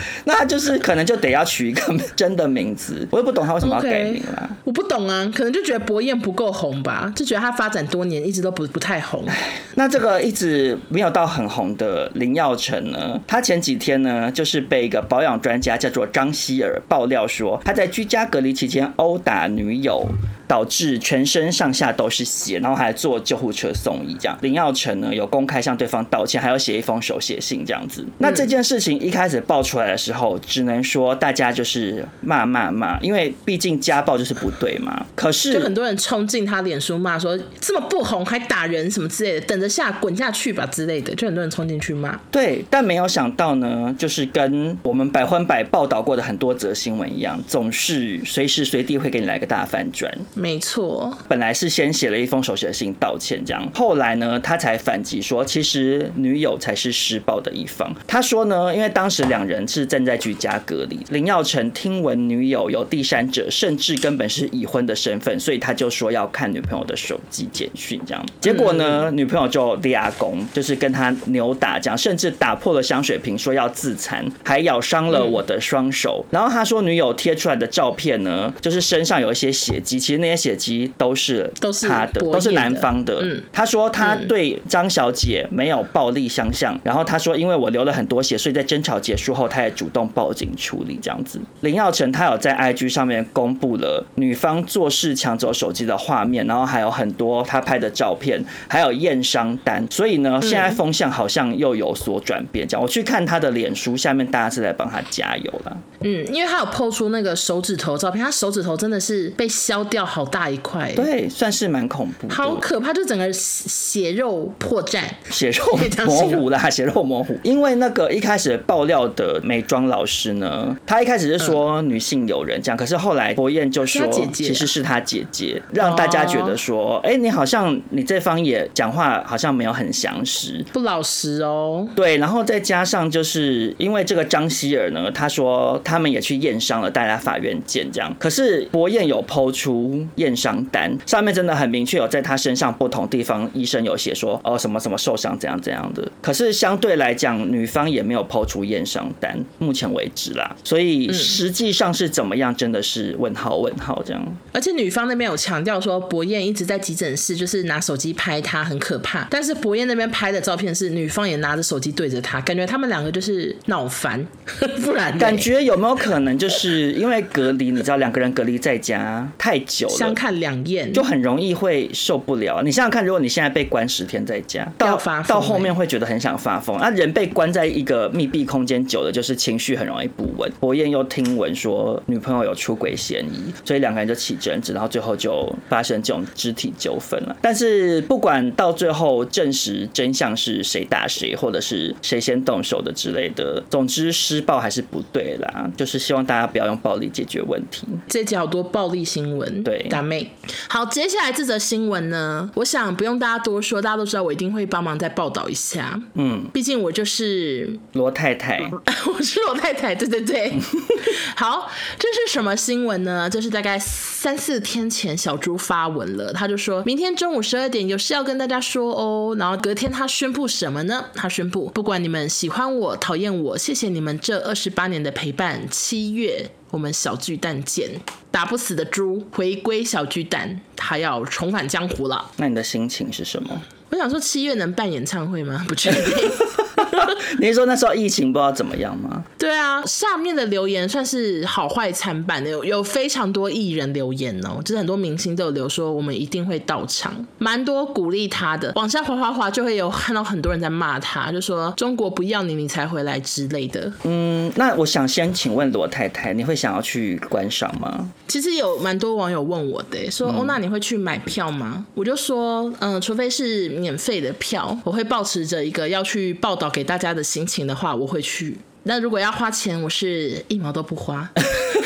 [0.25, 3.07] 那他就是可能就得要取一个真的名字。
[3.11, 4.49] 我也不懂他为什么要改名啦。
[4.51, 9.25] Okay, 我不懂啊，可能就觉得博彦不够红吧，就觉得他发展多年一直都不不太红。
[9.75, 20.07] 那这个一直没有到很红的林耀成呢，他前几天呢就是被一个保养专家叫做张希尔爆料说，他在居家隔离期间殴打女友。
[20.49, 24.17] 导致全身上下都是血，然后还坐救护车送医。
[24.19, 28.05] 这样，林耀成呢有公开向对方道歉，还要写一封手写信这样子。
[28.19, 35.07] 那这件事情一开始爆出来的时候，只能说大家就是骂骂骂，因为毕竟家暴就是不对嘛。
[35.15, 42.19] 可是就很多人冲进他脸书骂说这么不红还打人什么之类的，等着下滚下去吧之类的，就很多人冲进去骂。
[42.31, 50.11] 对，但没有想到呢，就是跟我们百分百报道过的很多则新闻一样，总是随时随地会给你来个大反转。
[50.39, 57.93] 没错，本来是先写了一封手写信道歉，这样，后来呢，他才反击说，其实女友才是施暴的一方。
[58.07, 68.25] 他说呢，因为当时两人是正在居家隔离，林耀成听闻女友有第三者，甚至根本是已婚的身份，所以他就说要看女朋友的手机简讯，这样。
[68.41, 76.25] 结果呢，嗯、女朋友就立功，就是跟他扭打，这样，甚至打破了香水瓶，说要自残，还咬伤了我的双手。
[76.31, 80.28] 然后他说，女友贴出来的照片呢，就是身上有一些血迹，其实那。
[80.29, 83.21] 那些血迹都是都是他的，都是男方的。
[83.23, 91.41] 嗯，他说他对张小姐没有暴力相向，然后他说因为我流了很多血，所以在争吵结束后，他也主动报警处理这样子。
[91.61, 99.87] 林耀成他有在 IG 上面公布了女方做事抢走手机的画面，然后还有很多他拍的照片，还有验伤单。
[99.91, 102.67] 所以呢，现在风向好像又有所转变。
[102.67, 105.77] 这样，我去看他的脸书，下面大家是在帮他加油了。
[106.01, 117.39] 嗯，因为他有 PO 出那个手指头照片，他手指头真的是被削掉好大一块，对，算是蛮恐怖，好可怕，就整个血肉破绽，血肉 模糊啦，血肉模糊。
[117.43, 127.13] 因为那个一开始爆料的美妆老师呢，他一开始是说女性友人这样，嗯、可是后来博彦就说其实是他姐姐，让大家觉得说，哎、哦。
[127.13, 131.87] 欸，你好像你这方也讲话好像没有很详实，不老实哦。
[131.95, 140.59] 对，然后再加上就是因为这个张希尔呢，他说他们也去验伤了，带来法院见这样，可是博彦有抛出验伤。
[140.71, 146.11] 单上面真的很明确，有在他身上不同地方，医生有写说哦什么什么受伤怎样怎样的。
[146.21, 150.55] 可是相对来讲，女方也没有抛出验伤单，目前为止啦。
[150.65, 154.37] 所以实际上是怎么样，真的是问号问号这样。
[154.53, 159.27] 而且女方那边有强调说，博彦一直在急诊室，就是拿手机拍他，很可怕。
[159.31, 164.27] 但是博彦那边拍的照片是女方也拿着手机对着他，感觉他们两个就是闹翻。
[164.85, 167.69] 不然感觉有没有可能就是因为隔离？
[167.69, 172.63] 你知道两个人隔离在家太久了，相看两厌，就很容易会受不了。
[172.63, 176.79] 你想想看，如果你现在被关十天在家，到发到后面会觉得很想发疯。
[176.79, 180.51] 那人被关在一个密闭空间久了，就是情绪很容易不稳。
[180.61, 187.37] 博彦又听闻说女朋友有出轨嫌疑，所以两个人就起争执，然后最后就发生这种肢体纠纷了。
[187.41, 195.71] 但是不管到最后证实真相是谁打谁，或者是谁先动手的之类的，总之施暴还是不对啦。
[195.77, 197.87] 就是希望大家不要用暴力解决问题。
[198.09, 200.31] 这集好多暴力新闻，对，打妹。
[200.69, 206.01] 好，接下来这则新闻呢，我想不用大家多说，大家都知道，我一定会帮忙再报道一下。
[206.15, 208.59] 嗯，毕竟我就是罗太太，
[209.15, 210.53] 我是罗太太，对对对。
[211.37, 213.29] 好，这是什么新闻呢？
[213.29, 219.37] 就是大概三四天前小猪发文了，他就说明天中午十二点有事要跟大家说哦。
[219.39, 221.05] 然后隔天他宣布什么呢？
[221.15, 225.69] 他宣布不管你们喜欢我讨厌我，谢谢你们这二十八年的陪伴。
[225.71, 226.51] 七月。
[226.71, 227.91] 我们小巨蛋见，
[228.31, 232.31] 打不死的猪回归小巨蛋，他要重返江湖了。
[232.37, 233.61] 那你的心情是什么？
[233.91, 235.65] 我想说七月能办演唱会吗？
[235.67, 236.31] 不确定。
[237.41, 239.25] 你是说那时候疫情不知道怎么样吗？
[239.39, 248.73] 对啊，下面的留言算是好坏参半的，有有非常多艺人留言哦，就是很多明星都有留说我们一定会到场，蛮多鼓励他的。
[248.77, 253.93] 往下滑滑滑就会有看到很多人在骂他，就说中国不要你，你才回来之类的。
[254.05, 258.11] 嗯，那我想先请问罗太太，你会想要去观赏吗？
[258.27, 261.87] 其实有蛮多网友问我的，说欧娜、嗯哦、你会去买票吗？
[261.95, 268.57] 我就说，嗯，除非是免费的票，我会保持着一个要去报道给大家的心情的话，我会去。
[268.85, 271.29] 那如果要花钱，我是一毛都不花。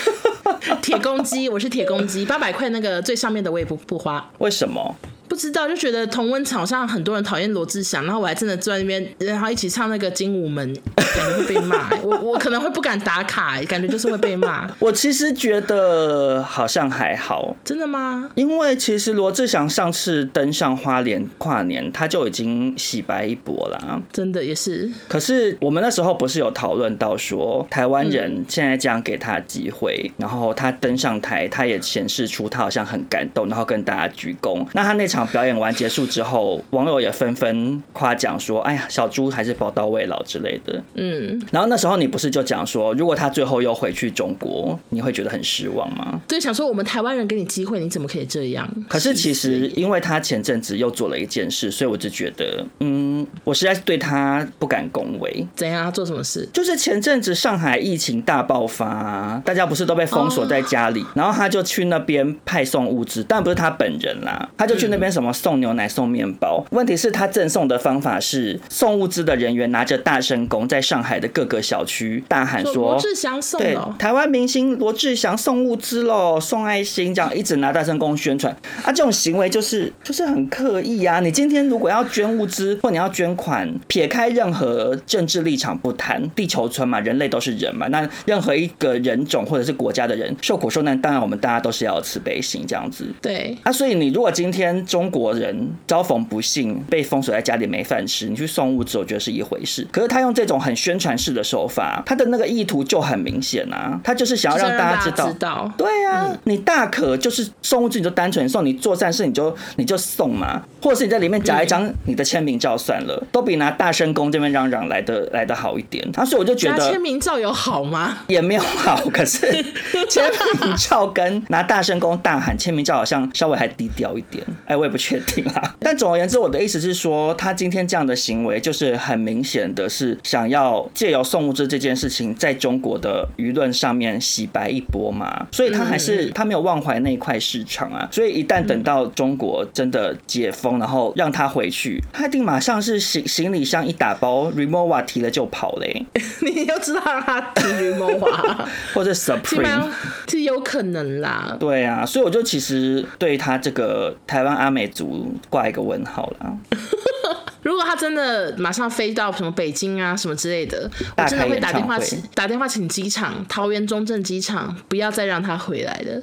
[0.83, 4.31] 铁公鸡，我是铁公鸡，八百块那个最上面的我也不不花。
[4.37, 4.95] 为什么？
[5.33, 11.89] 不知道，就觉得同温场上很多人讨厌罗志祥，然后我还真的坐在那边，然后一起唱那个《精武门》，感觉会被骂。
[12.05, 14.71] 我我可能会不敢打卡，感觉就是会被骂。
[14.79, 17.57] 我其实觉得好像还好。
[17.65, 18.31] 真的吗？
[18.35, 24.03] 因为其实罗志祥上次登上花莲跨年，他就已经洗白一波了。
[24.13, 24.91] 真的也是。
[25.09, 34.67] 可是我们那时候不是有讨论到说，台湾人现在这样给他机会，嗯、然后他登上台，他也显示出他好像很感动，然后跟大家鞠躬。
[34.75, 35.22] 那他那场。
[35.29, 46.21] 表演完结束之后，网友也纷纷夸奖说：“哎呀，小猪还是宝刀未老之类的。”嗯，然后那时候你不是就讲说，如果他最后又回去中国，你会觉得很失望吗？
[46.27, 48.69] 对，想说我们台湾人给你机会，你怎么可以这样？
[48.89, 55.47] 可是其实，因为他前阵子又做了一件事，所以我就觉得，嗯，我实在是对他不敢恭维。
[55.55, 55.85] 怎样？
[55.85, 56.49] 他做什么事？
[56.53, 66.65] 就是前阵子上海疫情大爆发，大家不是都被封锁在家里，哦、然后他就去那边派送物资，但不是他本人啦，他就去那边什么送牛奶、送面包。
[66.71, 78.53] 问题是，他赠送的方法是送物资的人员拿着大声公，在上海的各个小区大喊说：“罗志祥送对，台湾明星罗志祥送物资喽，送爱心，这样一直拿大声公宣传。
[78.83, 81.21] 啊，这种行为就是就是很刻意啊！
[81.21, 93.07] 你今天如果要捐物资或你要捐款，撇开任何政治立场不谈，地球村嘛，人类都是人嘛，那任何一个人种或者是国家的人受苦受难，当然我们大家都是要有慈悲心这样子。
[93.21, 95.73] 对啊，所以你如果今天中国人。
[95.87, 99.87] 遭逢不幸被封锁在家里没饭吃，你去送物资，我觉得是一回事。
[99.93, 116.11] 可是他用这种很宣传式的手法，他的那个意图就很明显啊，他就是想要让大家知道，知道对啊，嗯、你大可就是送物资，你就单纯送，你做善事你就你就送嘛，或者是你在里面夹一张你的签名照算了，嗯、都比拿大声公这边嚷嚷来的来的好一点。
[116.13, 118.19] 他、啊、所以我就觉得签名照有好吗？
[118.29, 119.47] 也没有好，可是
[120.09, 120.25] 签
[120.63, 124.45] 名照跟拿大声公大喊签名照好像稍微还低调一点。
[124.67, 125.75] 哎，我也不确定啦。
[125.81, 135.47] 但总而言之，我的意思是说，他今天这样的行为，就是很明显的是想要借由送物资这件事情，在中国的舆论上面洗白一波嘛。
[135.51, 138.07] 所以他还是他没有忘怀那一块市场啊。
[138.13, 146.05] 所以一旦等到中国真的解封，然后让他回去，他一定马上是行行李箱一打包，Remova 提了就跑嘞。
[146.43, 149.89] 你要知道他提 Remova 或者 Supreme，
[150.29, 151.57] 是有可能啦。
[151.59, 156.59] 对啊，所以我就其实对他这个台湾阿美族挂一个问号了。
[157.63, 166.23] 如果他真的马上飞到什么北京啊什么之类的，我真的会打电话请打电话请机场桃园中正机场不要再让他回来了，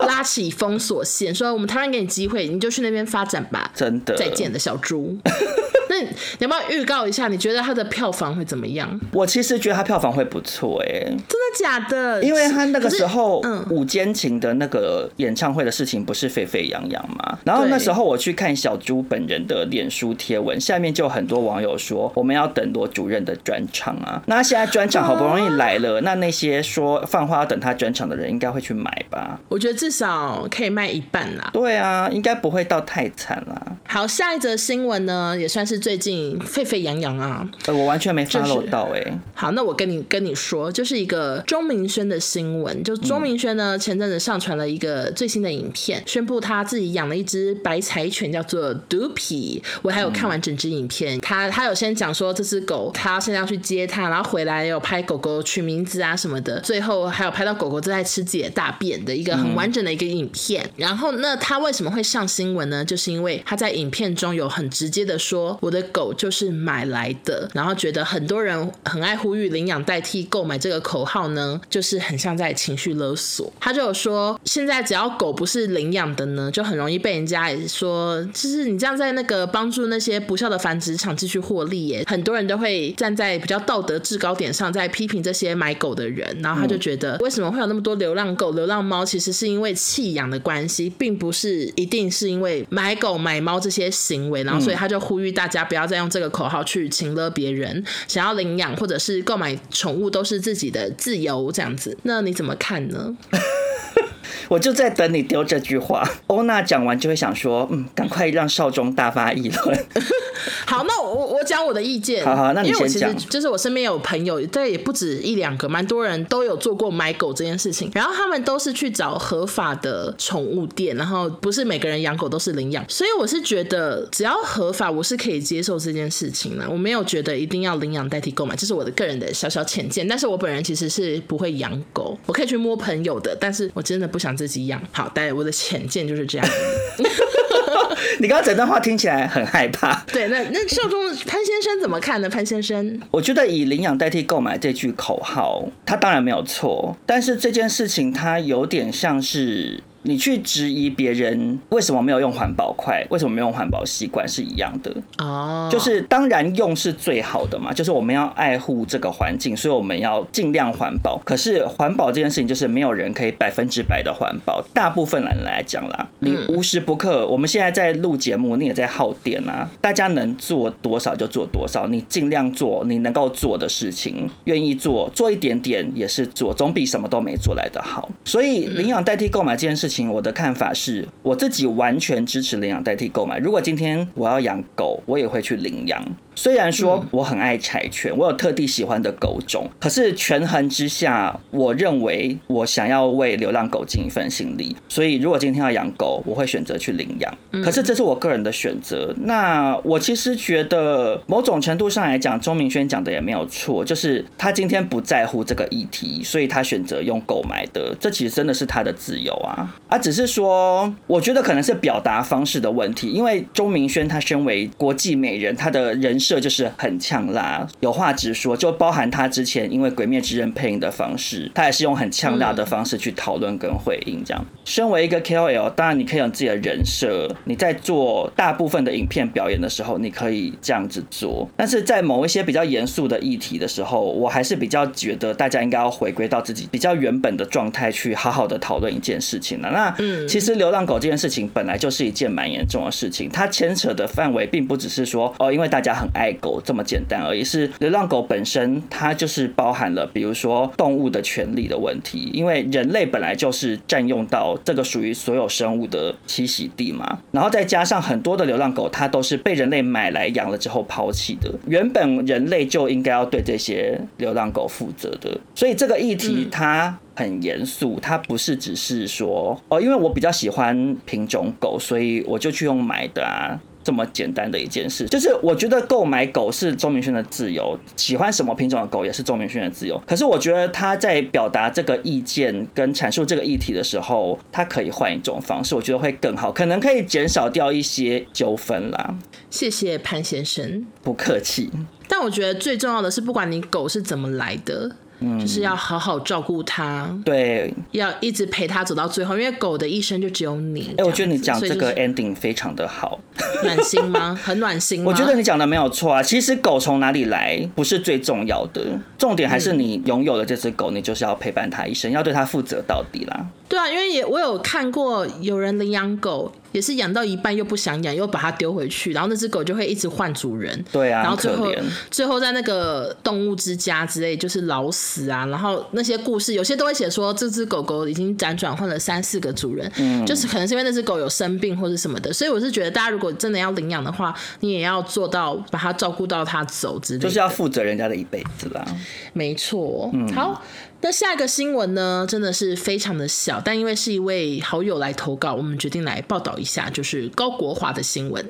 [0.08, 3.70] 拉起封锁线，说我们台湾给你机会，你就去那边发展吧。
[3.74, 5.18] 真的，再见的小猪。
[5.88, 6.08] 那你
[6.40, 7.28] 要不要预告一下？
[7.28, 8.98] 你觉得他的票房会怎么样？
[9.12, 12.22] 我其实觉得他票房会不错，哎，真的假的？
[12.22, 17.38] 因为他那个时候，嗯，五间情的那个演唱会的事情不是沸沸扬扬嘛。
[17.44, 24.22] 然后那时候我去看小猪本人的脸书贴文，下面就有很多网友说，我们要等罗主任的专场啊。
[24.26, 29.40] 那现在专场好不容易来了，那那些说放话要等他专场的人，应该会去买吧？
[29.48, 31.50] 我觉得至少可以卖一半啦。
[31.52, 33.62] 对啊，应该不会到太惨啦。
[33.86, 35.77] 好，下一则新闻呢，也算是。
[35.78, 37.48] 最近沸沸扬扬啊！
[37.66, 39.18] 我完全没 follow 到哎、欸。
[39.34, 42.82] 好，那我跟你跟你说，就是一个钟明轩的新闻。
[42.82, 49.62] 就钟明轩呢，前阵子上传了一个最新的影片，宣布他自己养了一只白柴犬，叫做 Duppy。
[49.82, 60.68] 我还有看完整支影片，他他有先讲说这只狗，他现在要去接它，然后回来有拍狗狗取名字啊什么的，最后还有拍到狗狗正在吃自己的大便的一个很完整的一个影片。
[60.76, 62.84] 然后那他为什么会上新闻呢？
[62.84, 65.58] 就是因为他在影片中有很直接的说。
[65.68, 73.52] 我的狗就是买来的，然后觉得很多人很爱呼吁领养代替购买这个口号呢，就是很像在情绪勒索。
[73.60, 82.02] 他就有说，现在只要狗不是领养的呢，就很容易被人家说，就是你这样在那个帮助那些不孝的繁殖场继续获利耶。
[82.06, 86.34] 很多人都会站在比较道德制高点上，在批评这些买狗的人。
[86.42, 89.04] 然后他就觉得，为什么会有那么多流浪狗、流浪猫？
[89.04, 94.42] 其实是因为弃养的关系，并不是一定是因为买狗买猫这些行为。
[94.44, 95.57] 然后所以他就呼吁大家。
[95.58, 101.96] 家不要再用这个口号去请了别人，想要领养或者是购买宠物都是自己的自由这样子。
[102.04, 103.16] 那你怎么看呢？
[104.48, 106.08] 我就在等你丢这句话。
[106.26, 109.86] 欧娜讲完就会想说，嗯，赶快让少中大发议论。
[110.66, 112.24] 好，那我我讲我的意见。
[112.24, 113.16] 好好，那你先讲。
[113.28, 117.90] 就是我身边有朋友，这也不止一两个，蛮多人都有做过买狗这件事情。
[117.94, 122.84] 然后他们都是去找合法的宠物店，然后不是每个人养狗都是领养。
[122.88, 126.68] 所以我是觉得只要合法，我是可以接受这件事情的。
[126.68, 130.06] 我没有觉得一定要领养代替购买，这是我的个人的小小浅见。
[130.06, 134.82] 但是我本人其实是不会养狗，我可以去摸朋友的，但是我真的不想自己养。
[134.92, 136.46] 好，但我的浅见就是这样。
[138.20, 140.04] 你刚刚整段话听起来很害怕。
[140.12, 142.28] 对，那那少中潘先生怎么看呢？
[142.28, 149.82] 潘先生，我觉得以领养代替购买这句口号，他当然没有错，但是这件事情它有点像是。
[150.02, 161.20] 你去质疑别人为什么没有用环保筷，为什么没有用环保吸管是一样的哦，就是当然用是最好的嘛，就是我们要爱护这个环境，所以我们要尽量环保。
[161.24, 178.08] 可是环保这件事情就是没有人可以百分之百的环保，大部分人来讲啦，你无时不刻，我们现在在录节目，你也在耗电啊，大家能做多少就做多少，你尽量做你能够做的事情，愿意做做一点点也是做，总比什么都没做来的好。
[178.24, 180.08] 所以领养代替购买这件事情。
[180.12, 183.38] 我的看法是，我自己完全支持领养代替购买。
[183.38, 186.04] 如果今天我要养狗，我也会去领养。
[186.38, 194.76] 虽然说我很爱柴犬，我有特地喜欢的狗种，可是权衡之下，我认为我想要为流浪狗尽一份心力。
[194.88, 197.38] 所以，如果今天要养狗，我会选择去领养。
[197.64, 199.12] 可是这是我个人的选择。
[199.22, 209.74] 那我其实觉得，某种程度上来讲，钟明轩讲的也没有错，就是他今天不在乎这个议题，所以他选择用购买的，这其实真的是他的自由啊。
[209.88, 216.16] 啊，只是说，我觉得可能是表达方式的问题，因为钟明轩他身为国际美人，他的人。
[216.28, 224.22] 这就是很呛辣，有话直说，就包含他之前因为《鬼灭之刃》配音的方式，他也是用很呛辣的方式去讨论跟回应。
[224.22, 231.48] 这样，身为一个 KOL，当然你可以有自己的人设，你在做大部分的影片表演的时候，你可以这样子做。
[231.56, 239.70] 但是在某一些比较严肃的议题的时候，我还是比较觉得大家应该要回归到自己比较原本的状态，去好好的讨论一件事情了。
[239.70, 246.06] 那其实流浪狗这件事情本来就是一件蛮严重的事情，它牵扯的范围并不只是说哦，因为大家很。
[246.18, 273.60] 爱狗这么简单而已，是流浪狗本身，它就是包含了，比如说动物的权利的问题，因为人类本来就是占用到这个属于所有生物的栖息地嘛，然后再加上很多的流浪狗，它都是被人类买来养了之后抛弃的，原本人类就应该要对这些流浪狗负责的，所以这个议题它很严肃，它不是只是说哦，因为我比较喜欢品种狗，所以我就去用买的啊。
[273.88, 279.98] 这么简单的一件事，就是我觉得购买狗是钟明轩的自由，喜欢什么品种的狗也是钟明轩的自由。
[280.06, 289.14] 可是我觉得他在表达这个意见跟阐述这个议题的时候，他可以换一种方式，我觉得会更好，可能可以减少掉一些纠纷啦。
[289.48, 291.70] 谢谢潘先生，不客气。
[292.06, 294.96] 但我觉得最重要的是，不管你狗是怎么来的。
[295.20, 300.94] 嗯，就是要好好照顾它，对，要一直陪它走到最后，因为狗的一生就只有你。
[300.96, 303.18] 哎、欸，我觉得你讲这个 ending 非常的好，
[303.64, 304.38] 暖心吗？
[304.42, 305.10] 很暖心吗？
[305.10, 306.22] 我觉得你讲的没有错啊。
[306.22, 313.46] 其实狗从哪里来不是最重要的，重点还是你拥有了这只狗，你就是要陪伴它一生，要对它负责到底啦。
[313.68, 316.52] 对啊，因为也我有看过有人领养狗。
[316.70, 320.84] 也是养到一半又不想养，又把它丢回去，然后那只狗就会一直换主人。
[320.92, 321.72] 对啊，然后最后
[322.10, 325.46] 最后在那个动物之家之类，就是老死啊。
[325.46, 332.30] 然后那些故事有些都会写说，这只狗狗已经辗转换了三四个主人，嗯，就是可能是因为那只狗有生病或者什么的。
[332.34, 338.84] 所以我是觉得，大家如果真的要领养的话，你也要做到把它照顾到它走之类的，就是要负责人家的一辈子啦。
[339.32, 340.62] 没错，嗯，好。
[341.00, 348.44] 那下一个新闻呢，真的是非常的小，但因为是一位好友来投稿，我们决定来报道一下，就是高国华的新闻。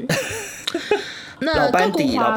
[1.40, 2.36] 那高国华，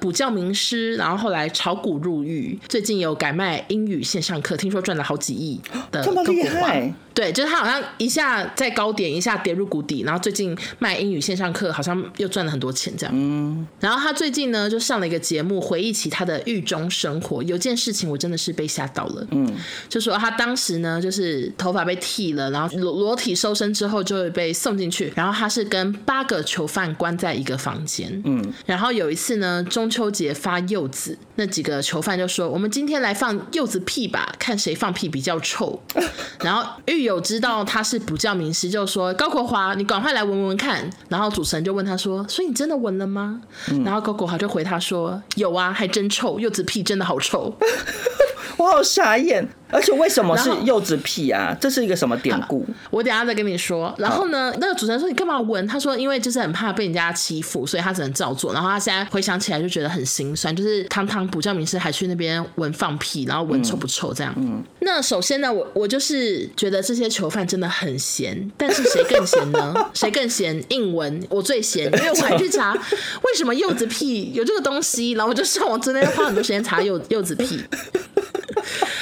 [0.00, 6.72] 补教名师，然后后来炒股入狱，最近有改卖英语线上课，听说赚了好几亿的 高国华。
[7.18, 13.12] 对，就是他好像一下在高点，一下跌入谷底，然后最近卖英语线上课，好像又赚了很多钱这样。
[13.12, 17.42] 嗯，然后他最近呢就上了一个节目，回忆起他的狱中生活。
[17.42, 19.52] 有件事情我真的是被吓到了，嗯，
[19.88, 35.82] 就说他当时呢就是头发被剃了，然后裸裸体收身之后就会被送进去，然后他是跟八个囚犯关在一个房间，嗯，然后有一次呢中秋节发柚子，那几个囚犯就说我们今天来放柚子屁吧，看谁放屁比较臭，
[36.44, 40.88] 然后狱有知道他是补教名师，就说高国华，你赶快来闻闻看。
[41.08, 43.40] 然后主持人就问他说：“所以你真的闻了吗？”
[43.72, 47.56] 嗯、然后高国华就回他说：“有啊，还真臭，柚子屁真的好臭。
[48.58, 49.48] ”我好傻眼。
[49.70, 51.56] 而且为什么是柚子屁啊？
[51.60, 52.66] 这是一个什么典故？
[52.90, 53.94] 我等下再跟你说。
[53.98, 64.34] 然后呢，那个主持人说：“你干嘛闻？”他说：“因为就是很怕被人家欺负，所以他只能照做。”然后他现在回想起来就觉得很心酸，就是堂堂补教名师还去那边闻放屁，然后闻臭不臭这样。
[64.38, 64.62] 嗯。
[64.80, 69.74] 那首先呢，我我就是觉得这些囚犯真的很闲，但是谁更闲呢？
[69.92, 70.58] 谁更闲？
[70.70, 72.72] 硬闻，我最闲，因为我还去查
[73.22, 77.62] 为什么柚子屁有这个东西，然后我就上网真的要花很多时间查柚柚子屁。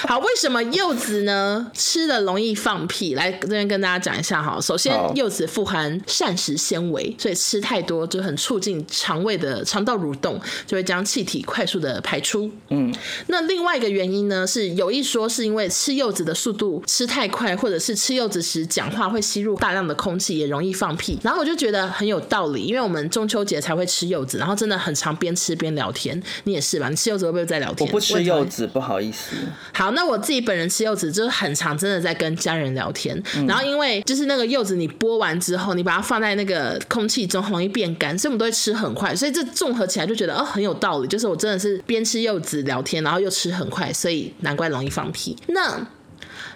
[0.09, 1.71] 好，为什么柚子呢？
[1.75, 3.15] 吃了容易放屁。
[3.15, 4.57] 来这边跟大家讲一下哈。
[4.61, 12.49] 首先，柚子富含膳食纤维，所以吃太多就很促进肠胃的肠道蠕动，就会将气体快速的排出。
[12.69, 12.95] 嗯，
[13.27, 21.19] 那另外一个原因呢，是有一说是因为吃柚子的速度吃太快，或者是吃柚子时讲话会吸入大量的空气，也容易放屁。
[21.25, 26.23] 然后我就觉得很有道理，因为我们中秋节才会吃柚子，然后真的很常边吃边聊天。
[26.45, 26.89] 你也是吧？
[26.89, 27.89] 你吃柚子会不会在聊天？
[27.89, 29.35] 我不吃柚子，不好意思。
[29.73, 29.96] 好。
[29.97, 33.21] 那我自己本人吃柚子就是很常，真的在跟家人聊天。
[33.35, 39.17] 嗯、然后因为就是那个柚子，你剥完之后，你把它放在那个空气中，很容易变干，所以我们都会吃很快。
[39.17, 41.09] 所以这综合起来就觉得哦，很有道理。
[41.09, 45.35] 就是我真的是边吃柚子聊天，然后又吃很快，所以难怪容易放屁。
[45.47, 45.81] 那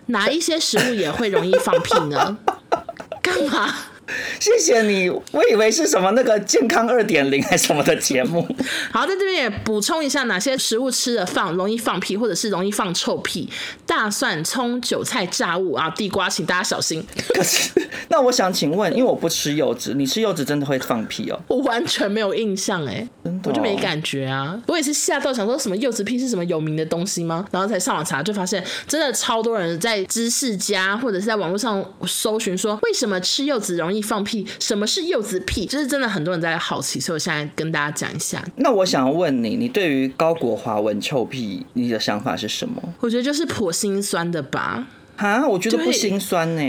[0.07, 2.37] 哪一些食物也会容易放屁呢？
[3.23, 3.75] 干嘛？
[4.41, 8.47] 谢谢你，我以为是什么那个健康二点零还是什么的节目。
[8.91, 13.49] 好，在这边也补充一下，哪些食物吃了放容易放屁，或者是容易放臭屁？
[13.87, 17.05] 大蒜、葱、韭菜、炸物啊，地瓜，请大家小心。
[17.35, 17.71] 可是，
[18.09, 21.41] 那我想请问，因为我不吃柚子，你吃柚子真的会放屁哦？
[21.49, 23.07] 我完全没有印象哎？
[23.45, 24.61] 我就没感觉啊。
[24.67, 27.47] 我也是吓到，想说什么柚子屁是什么有名的东西吗？
[27.51, 34.00] 然后才上网查，就发现真的超多人在知识家或者是在网络上搜寻说，为什么吃柚子容易。
[34.03, 34.47] 放屁？
[34.59, 35.67] 什么是柚子屁？
[35.67, 38.45] 就是真的很多人在好奇，所以我现在跟大家讲一下。
[38.57, 42.83] 那我想问你，你对于高国华闻臭屁，你的想法是什么？
[43.01, 44.87] 我觉得就是颇心酸的吧。
[45.17, 46.63] 啊，我觉得不心酸呢。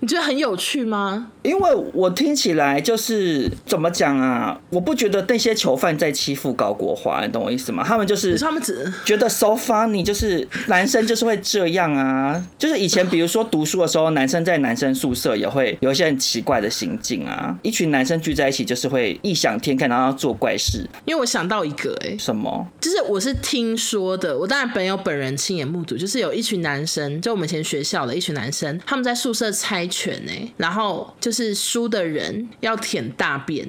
[0.00, 1.30] 你觉得很有趣吗？
[1.42, 4.60] 因为我听起来就是怎么讲啊？
[4.70, 7.82] 我不觉得那些囚犯在欺负高国华，你懂我意思吗？
[7.86, 12.44] 他们就是他们只觉得 so funny，就是男生就是会这样啊。
[12.58, 17.56] 就是以前比如说读书的时候，男生在男生宿舍也会有一些很奇怪的行径啊。
[17.62, 20.86] 一群男生聚在一起，就是会异想天开，然后要做怪事。
[21.06, 22.66] 因为我想到一个，哎，什么？
[22.80, 28.02] 就是我是听说的，我当然本有本人亲眼目睹，就是有一群男生，就我们以前学校。
[28.02, 33.68] 的一群男生，他们在宿舍猜拳呢，然后就是输的人要舔大便，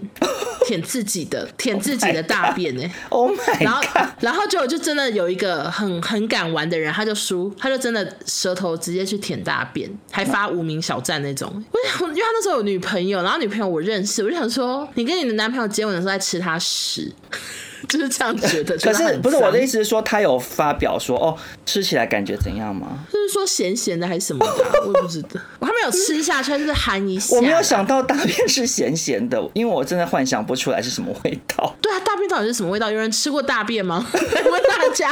[0.66, 2.84] 舔自己的，舔自己的大便呢。
[3.10, 3.62] Oh my God！
[3.62, 3.84] 然后，
[4.20, 11.64] 然后就就真的有一个很很敢玩的人，他就输，他就真的舌头直接去舔大便，还发无名小站那种。
[11.72, 17.12] 我想，因为他那时候有女朋友，然后女朋友我认识，我就想说，你跟你的男朋友接吻的时候在吃他屎。
[17.88, 22.88] 就是这样觉得，可是不是我的意思是说，他有发表说哦，吃起来感觉怎样吗？
[23.12, 27.36] 就是说咸咸的还是什么的，我也不知道，我还没有吃下去，就是含一下。
[27.36, 31.76] 我没有想到大便是咸咸的，因为我真的幻想不出来是什么味道。
[31.82, 32.90] 对啊，大便到底是什么味道？
[32.90, 34.06] 有人吃过大便吗？
[34.14, 35.10] 问大家。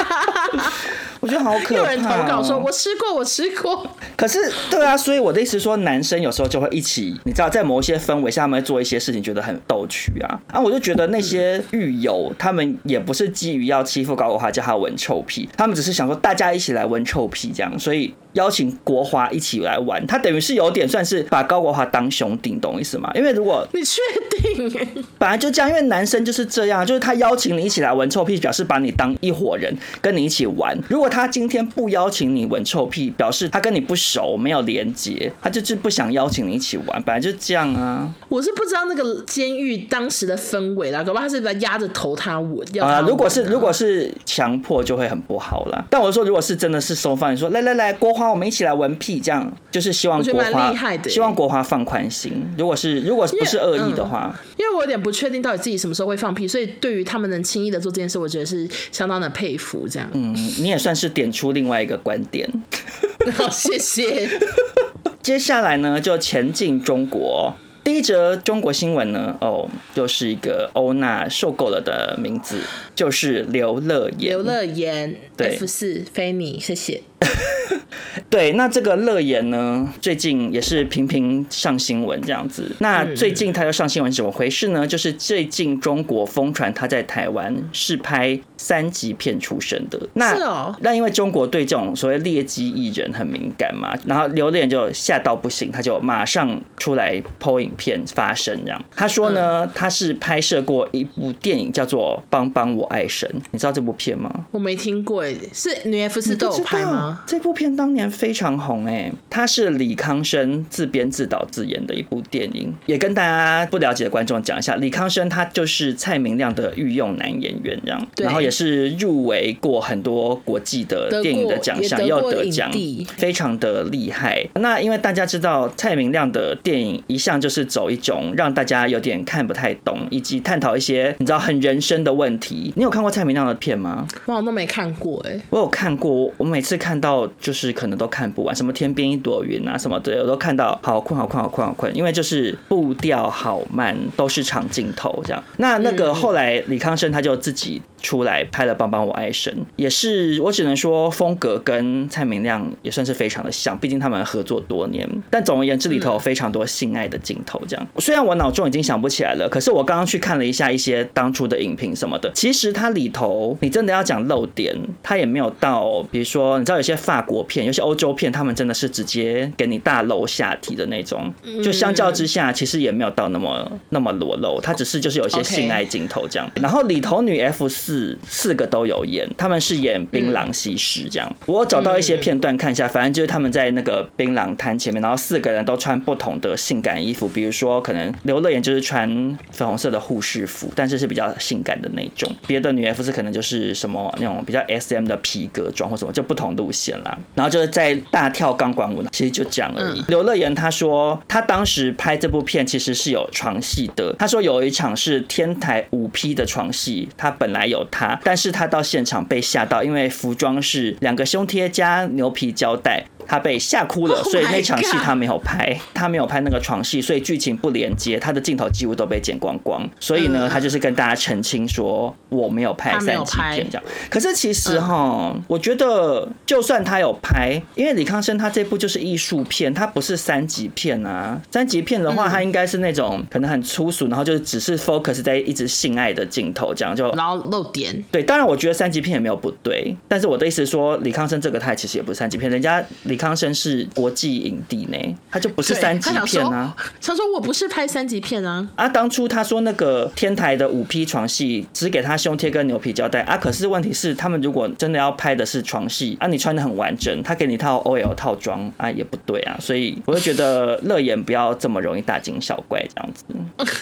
[1.22, 1.78] 我觉得好可怕、喔。
[1.78, 10.42] 有人投稿说：“我吃过，我吃过。”可是，对啊，所以我的意思说，男生有时候就会一起，你知道，在某一些氛围下，他们会做一些事情，觉得很逗趣啊。
[10.52, 18.14] 啊，我就觉得那些狱友，他们也不是基于要欺负高国华，叫他闻臭屁，他们只是想说大家一起来闻臭屁这样，所以。
[18.34, 23.12] 邀请国华一起来玩，他等于是有点算是把高国华当兄弟，懂意思吗？
[23.14, 30.78] 因为如果你确定，本来就这样，因为男生就是这样，就是他邀请你一起来闻臭屁，表示把你当一伙人，跟你一起玩。
[30.88, 38.10] 如果他今天不邀请你闻臭屁，表示他跟你不熟，没有连接，他就是不想邀请你一起玩，本来就这样啊。
[38.30, 43.02] 我是不知道那个监狱当时的氛围啦，搞不好他是在压着头他闻啊。
[43.02, 45.84] 如果是如果是强迫，就会很不好啦。
[45.90, 48.21] 但我说，如果是真的是收放，你说来来来，国华。
[48.30, 50.74] 我们一起来闻屁，这样就是希望国华，
[51.08, 52.34] 希望国华放宽心。
[52.58, 59.88] 如果是如果不是恶意的话，因为我有点不确定到底自己什么时候会放屁，所以对于他们能轻易的做这件事，我觉得是相当的佩服。
[59.88, 62.50] 这样，嗯，你也算是点出另外一个观点。
[63.34, 64.28] 好，谢谢。
[65.22, 67.54] 接下来呢，就前进中国。
[67.84, 72.60] 第一则中国新闻呢，哦，就是一个欧娜受够了的名字，
[72.96, 74.30] 就是刘乐言。
[74.30, 77.02] 刘乐言，对，F 四非你，谢谢。
[78.30, 82.74] 对，那这个乐言呢，最近也是频频上新闻这样子。
[82.80, 84.88] 那最近他又上新闻，怎么回事呢？
[84.88, 90.00] 就是最近中国疯传他在台湾是拍三级片出身的。
[90.14, 104.46] 那是哦，那因为中国对这种所谓劣迹艺人很敏感嘛，然后刘恋就吓到不行，他就马上出来 po 影片发声，这样他说呢，他是拍摄过一部电影叫做《帮帮我爱神》，你知道这部片吗？
[104.52, 107.11] 我没听过，哎，是女 F 四都有拍吗？
[107.26, 122.72] 这部片当年非常红，哎，他是李康生自编自导自演的一部电影，也跟大家不了解的观众讲一下，李康生他就是蔡明亮的御用男演员，这样，然后也是入围过很多国际的电影的奖项，又得奖，
[123.18, 124.46] 非常的厉害。
[124.56, 132.72] 那因为大家知道蔡明亮的电影一向就是走一种让大家有点看不太懂，以及探讨一些你知道很人生的问题。
[132.76, 134.08] 你有看过蔡明亮的片吗？
[134.26, 145.44] 我好像都没看过，哎，我有看过，我每次看到就是可能都看不完，什么天边一朵云啊什么的，我都看到好困好困好困好困，因为就是步调好慢，都是长镜头这样。
[145.58, 155.08] 那那个后来李康生他就自己出来拍了《帮帮我爱神》，也是我只能说风格跟蔡明亮也算是非常的像，毕竟他们合作多年。
[155.30, 157.88] 但总而言之，里头有非常多性爱的镜头，这样。
[157.98, 171.34] 虽然我脑中已经想不起来了，可是我刚刚去看了一下一些当初的影评什么的，其实它里头你真的要讲漏点，它也没有到，比如说你知道有些法国片、有些欧洲片，他们真的是直接给你大露下体的那种，
[171.64, 176.50] 就相较之下，其实也没有到那么那么裸露，它只是就是有一些性爱镜头这样。
[176.62, 181.36] 然后里头女 F 四四四个都有演，他们是演槟榔西施这样。
[181.46, 189.10] 我找到一些片段看一下，反正就是他们在那个槟榔摊前面，然后四个人都穿不同的性感衣服，比如说可能刘乐言就是穿
[189.52, 197.18] 粉红色的护士服，但是是比较性感的那种；别的女 F 四可能就是什么那种比较 SM 的皮革装或什么，就不同路线啦。
[197.36, 200.02] 然后就是在大跳钢管舞，其实就这样而已。
[200.08, 204.16] 刘乐言他说，他当时拍这部片其实是有床戏的。
[204.18, 213.06] 他说有一场是天台五 P 的床戏，他本来有他，但是他到现场被吓到，因为服装是两个胸贴加牛皮胶带。
[213.32, 219.90] 他被吓哭了，所以那场戏他没有拍，他没有拍那个床戏，所以剧情不连接，他的镜头几乎都被剪光光。
[220.02, 223.84] 所以呢，他就是跟大家澄清说我没有拍三级片这样。
[224.10, 231.42] 可是其实哈，我觉得就算他有拍，因为李康生他这部就是艺术片，他不是三级片啊。
[231.50, 238.04] 三级片的话，他应该是那种可能很粗俗，然后就是只是 focus 在一直性爱的镜头这样就，然后露点。
[238.12, 242.84] 对，当然我觉得三级片也没有不对，但是我的意思说，李康生这个他其实也不是三级片，人家。
[243.04, 244.98] 李康生是国际影帝呢，
[245.30, 246.76] 他就不是三级片啊。
[247.00, 248.68] 他说我不是拍三级片啊。
[248.76, 259.56] 啊，当初他说那个天台的五批床戏只给他胸贴跟牛皮胶带啊，可是问题是他们如果真的要拍的是床戏啊，你穿的很完整，他给你套 OL 套装啊，也不对啊。
[259.60, 263.24] 所以我就觉得乐言不要这么容易大惊小怪这样子。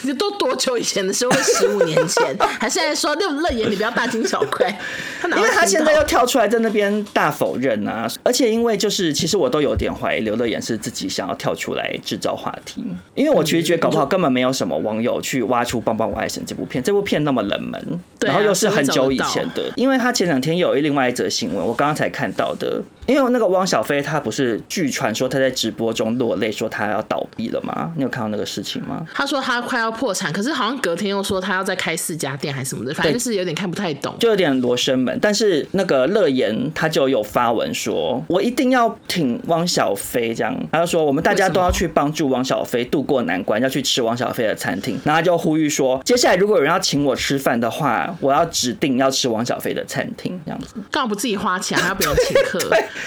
[0.04, 1.32] 你 都多久以前的时候？
[1.40, 4.68] 十五年前，还是在说那乐言你不要大惊小怪？
[5.24, 9.14] 因为他现在又跳出来在那边大否认啊，而且因为就是。
[9.20, 12.82] 其实我都有点怀疑刘乐言是自己想要跳出来制造话题，
[13.15, 22.82] 因为我其实觉得搞不好根本没有什么网友去挖出《棒棒我爱神》这部片，这部片那么冷门，然后又是很久以前的，因为他前两天有另外一则新闻，我刚刚才看到的。
[23.07, 27.91] 因为那个汪小菲，他不是据传说他在直播中落泪，说他要倒闭了吗？
[27.95, 29.03] 你有看到那个事情吗？
[29.15, 35.17] 他说他快要破产，可是好像隔天又说他要再开四家店还是什么的，反正就是有点看不太懂，就有点罗生门。
[35.20, 44.93] 但是那个乐言他就有发文说，我一定要挺汪小菲，这样他就说我们大家都要去帮助汪小菲渡过难关，要去吃汪小菲的餐厅。
[45.03, 50.76] 然后他就呼吁说，接下来如果有人要请我吃饭的话，我要指定要吃汪小菲的餐厅，这样子。
[50.91, 52.60] 干嘛不自己花钱，还要别人请客？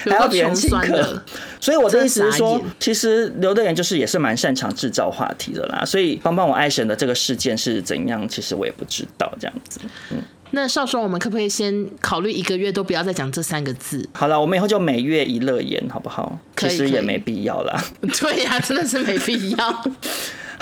[0.04, 1.22] 还要别人请客，
[1.60, 5.84] 所以我的意思是说，其实刘德言就是也是蛮擅长制造话题的啦。
[5.84, 9.78] 所以帮帮我爱神的这个事件是怎样，其实我也不知道这样子。
[10.10, 10.18] 嗯，
[10.52, 14.08] 那少说我们可不可以先考虑一个月都不要再讲这三个字？
[14.12, 16.38] 好了，我们以后就每月一乐言，好不好？
[16.56, 17.82] 其实也没必要啦。
[18.20, 19.84] 对呀、啊，真的是没必要。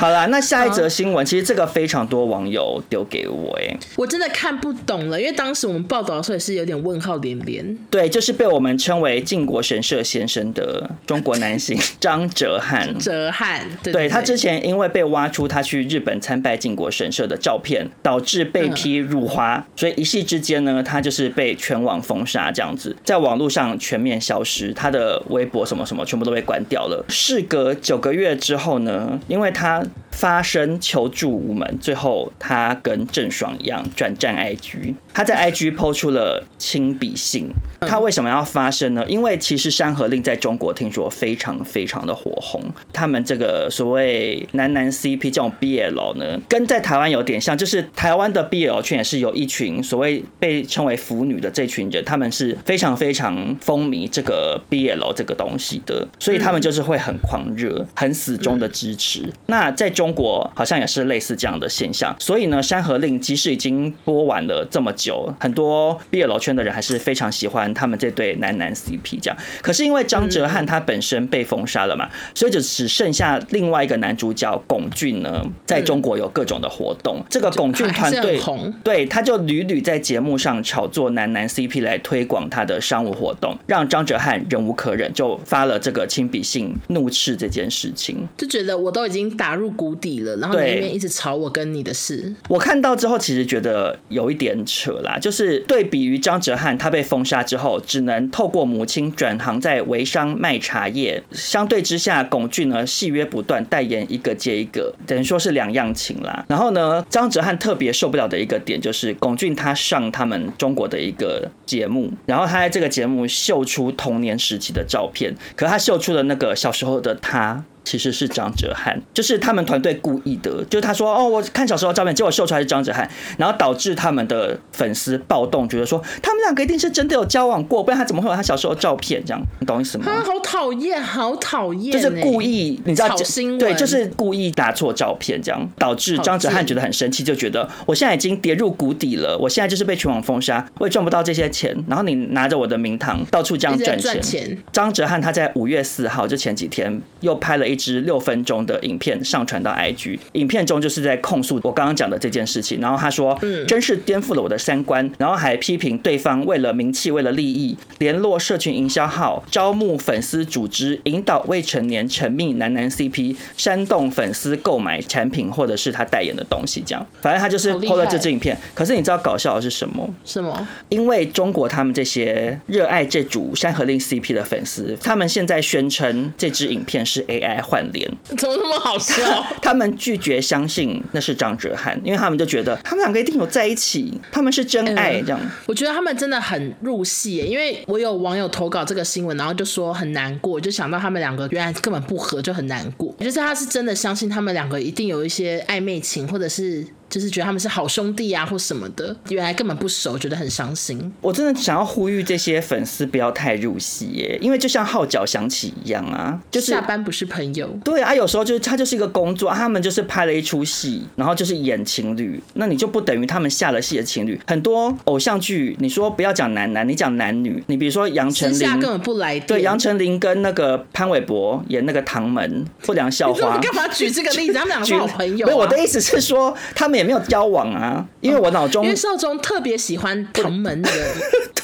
[0.01, 7.76] 好啦，那下一则新闻，其实这个非常多网友丢给我，哎，我真的看不懂了，因为当时我们报道的时候也是有点问号连连。
[7.90, 12.96] 对，就是被我们称为靖国神社先生的中国男星 张哲瀚。
[12.96, 27.05] 哲瀚，对，他之前因为被挖出他去日本参拜靖国神社的照片，导致被批入花，所以一夕之间呢，他就是被全网封杀，这样子，在网络上全面消失，他的微博什么什么全部都被关掉了。
[27.11, 34.95] 事隔九个月之后呢，因为他发声求助无门，最后他跟郑爽一样转战 IG。
[35.12, 37.51] 他在 IG 抛出了亲笔信。
[37.80, 39.03] 他为什么要发声呢？
[39.09, 42.62] 因为其实《山河令》在中国听说非常非常的火红。
[42.93, 59.24] 他们这个所谓男男 CP 这种 BL 呢，跟在台湾有点像，就是台湾的 BL 圈也是有一群所谓被称为腐女的这群人，他们是非常非常风靡这个 BL 这个东西的，所以他们就是会很狂热、很死忠的支持。
[59.47, 62.14] 那在中国好像也是类似这样的现象。
[62.20, 69.37] 所以呢，《山河令》即使已经播完了这么久，很多毕业楼圈的人还是非常喜欢他们这对男男 CP 这样。
[69.62, 77.24] 可是因为张哲瀚他本身被封杀了嘛，所以就只剩下另外一个男主角龚俊呢，在中国有各种的活动。
[77.31, 78.39] 这个龚俊团队
[78.85, 92.35] 对他就屡屡在节目上炒作男男 CP 来推广他的商务活动，让张哲瀚忍无可忍，就发了这个亲笔信怒斥这件事情，就觉得我都已经打入谷底了，然后你那边一直吵我跟你的事。
[92.49, 106.45] 我看到之后，其实觉得有一点扯啦，就是对比于张哲瀚他被封杀之后，只能透过母亲转行在微商卖茶叶，相对之下，龚俊呢戏约不断，代言一个接一个，等于说是两样情啦。
[106.49, 117.64] 然后呢，张哲瀚特别受不了的一个点就是龚俊他上他们中国的一个节目，然后他在这个节目秀出童年时期的照片，可他秀出了那个小时候的他。
[117.85, 123.09] 其实是张哲瀚，就是他们团队故意的，就是他说哦，我看小时候照片，结果秀出来是张哲瀚，
[123.39, 129.22] 然后导致他们的粉丝暴动，觉得说他们两个一定是真的有交往过，不然他怎么会有他小时候照片？
[129.24, 130.05] 这样你懂意思吗？
[130.07, 133.16] 他好讨厌，好讨厌，就是故意，你知道，
[133.59, 144.59] 对，就是故意打错照片，这样导致张哲瀚觉得很生气，就觉得我现在已经跌入谷底了，我现在就是被全网封杀，我也赚不到这些钱，然后你拿着我的名堂到处这样赚钱。
[144.72, 152.81] 张哲瀚他在五月四号就前几天又拍了一支六分钟的影片上传到 IG，影片中就是在控诉我刚刚讲的这件事情。
[152.81, 155.09] 然后他说，嗯真是颠覆了我的三观。
[155.18, 166.83] 然后还批评对方为了名气、为了利益，联络社群营销号，招募粉丝组织，引导未成年沉迷男男 CP，煽动粉丝购买产品或者是他代言的东西。
[166.85, 168.57] 这样，反正他就是 PO 了这支影片。
[168.75, 170.09] 可是你知道搞笑的是什么？
[170.25, 170.66] 什么？
[170.89, 178.11] 因为中国他们这些热爱这组山河令 CP 的粉丝，他们现在宣称这支影片是 AI 换脸。
[178.37, 179.15] 怎么那么好笑？
[179.63, 185.21] 他们拒绝相信那是张哲瀚，因为他们就觉得他们两个一定有在一起，他们是真爱。
[185.23, 193.15] 这样，我觉得他们真的很入戏，因为我有网友投稿这个新闻，然后就说很难过，就想到他们两个原来根本不合，就很难过。
[193.21, 196.87] 就是他是真的相信他们两个一定有一些暧昧情，或者是。
[197.11, 201.13] 就是觉得他们是好兄弟啊，或什么的，原来根本不熟，觉得很伤心。
[201.21, 207.69] 我真的想要呼吁这些粉丝不要太入戏耶，因为就像号角响起一样啊，就是下班不是朋友。
[207.85, 214.41] 对啊，有时候就是他就是一个工作，他们就是拍了一出戏，然后就是演情侣，那你就不等于他们下了戏的情侣。
[214.47, 219.47] 很多偶像剧，你说不要讲男男，你讲男女，你比如说杨丞琳根本不来电。
[219.49, 224.53] 对，杨丞琳跟那个潘玮柏演那个唐门不良校花， 你干嘛举这个例子？
[224.53, 225.49] 他们两个是好朋友啊。
[225.49, 226.99] 没有，我的意思是说他们。
[227.01, 230.90] 也没有交往啊，因为我脑中、哦、因为少中特别喜欢唐门的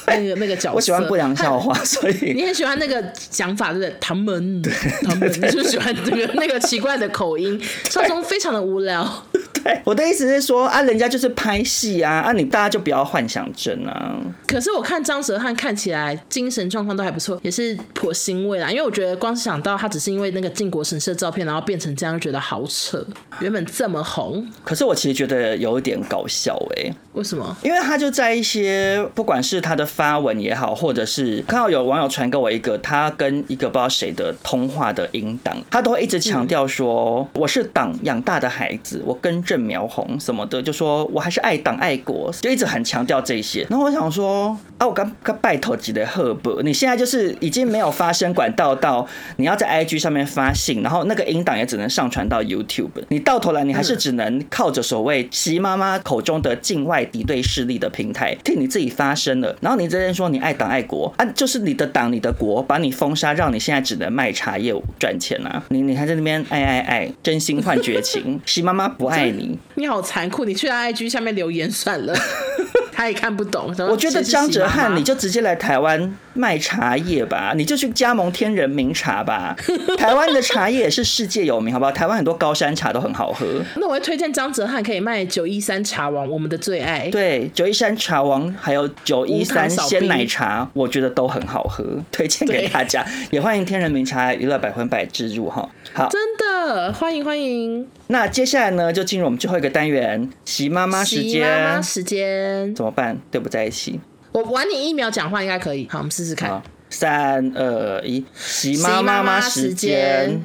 [0.07, 3.95] 那个 那个角色，我喜欢不良笑话，所以你很喜欢那个讲法，对不对？
[4.01, 4.61] 唐门，
[5.03, 9.26] 唐门，你就喜欢这个那个奇怪的口音，少中非常的无聊。
[9.67, 14.15] 对，我的意思是说啊，人家就是拍戏啊，啊，你大家就不要幻想症啊。
[14.47, 18.71] 可是我看张哲瀚看起来精神状况都还不错，也是颇欣慰啦。
[18.71, 23.05] 因为我觉得光是想到他只是因为那个靖国神社照片，然后变成这样，就觉得好扯。
[23.41, 26.95] 原本这么红，可是我其实觉得有一点搞笑哎、欸。
[27.11, 27.57] 为什么？
[27.61, 43.65] 因为他就在一些不管是他的发文也好，或者是看到有网友传给我一个他跟一个不知道谁的通话的音档，他都会一直强调说、嗯、我是党养大的孩子，我根正苗红什么的，就说我还是爱党爱国，就一直很强调这些。
[43.69, 59.55] 然后我想说啊，我刚刚拜托几的赫伯，你现在就是已经没有发声管道到你要在 IG 上面发信，然后那个音档也只能上传到 YouTube，你到头来你还是只能靠着所谓习妈妈口中的境外敌对势力的平台替你自己发声了。
[59.61, 65.63] 然后你这边说你爱党爱国啊，就是你的党你的国把你封杀，让你现在只能卖茶叶赚钱啊！
[65.69, 69.46] 你你还在那边爱爱爱，真心换绝情，习妈妈不爱你。
[69.75, 70.45] 你好残酷！
[70.45, 72.13] 你去他 IG 下面留言算了，
[72.91, 73.73] 他也看不懂。
[73.89, 79.55] 我觉得张哲瀚，你就直接来台湾卖茶叶吧，你就去加盟天人名茶吧。
[79.97, 81.91] 台湾的茶叶也是世界有名，好不好？
[81.91, 83.45] 台湾很多高山茶都很好喝。
[83.75, 87.09] 那我会推荐张哲瀚可以卖九一三茶王，我们的最爱。
[87.09, 93.05] 对，九一三茶王还有九一三鲜奶茶，我觉得都很好喝，推荐给大家。
[93.31, 95.69] 也欢迎天人名茶娱乐百分百置入哈。
[95.97, 97.87] 好，真的欢迎欢迎。
[98.05, 101.29] 那接下来呢，就进入我们最后一个单元——习妈妈时间。
[101.31, 103.17] 习妈妈时间怎么办？
[103.31, 103.99] 对不在一起。
[104.31, 105.87] 我玩你一秒讲话应该可以。
[105.89, 106.61] 好，我们试试看。
[106.91, 110.39] 三二一，习妈妈妈时间。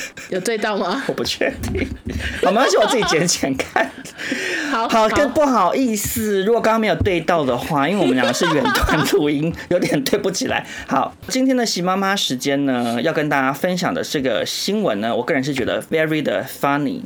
[0.30, 1.02] 有对到吗？
[1.08, 1.86] 我不确定。
[2.42, 3.90] 好，没关系，我自己剪剪看。
[4.70, 10.66] 好好，更不好意思，如果刚刚没有对到的话，因为我们两个是远端录音，有点对不起来。
[10.86, 17.00] 好，今天的喜妈妈时间呢，要跟大家分享的这个新闻呢，我个人是觉得 very 的 funny。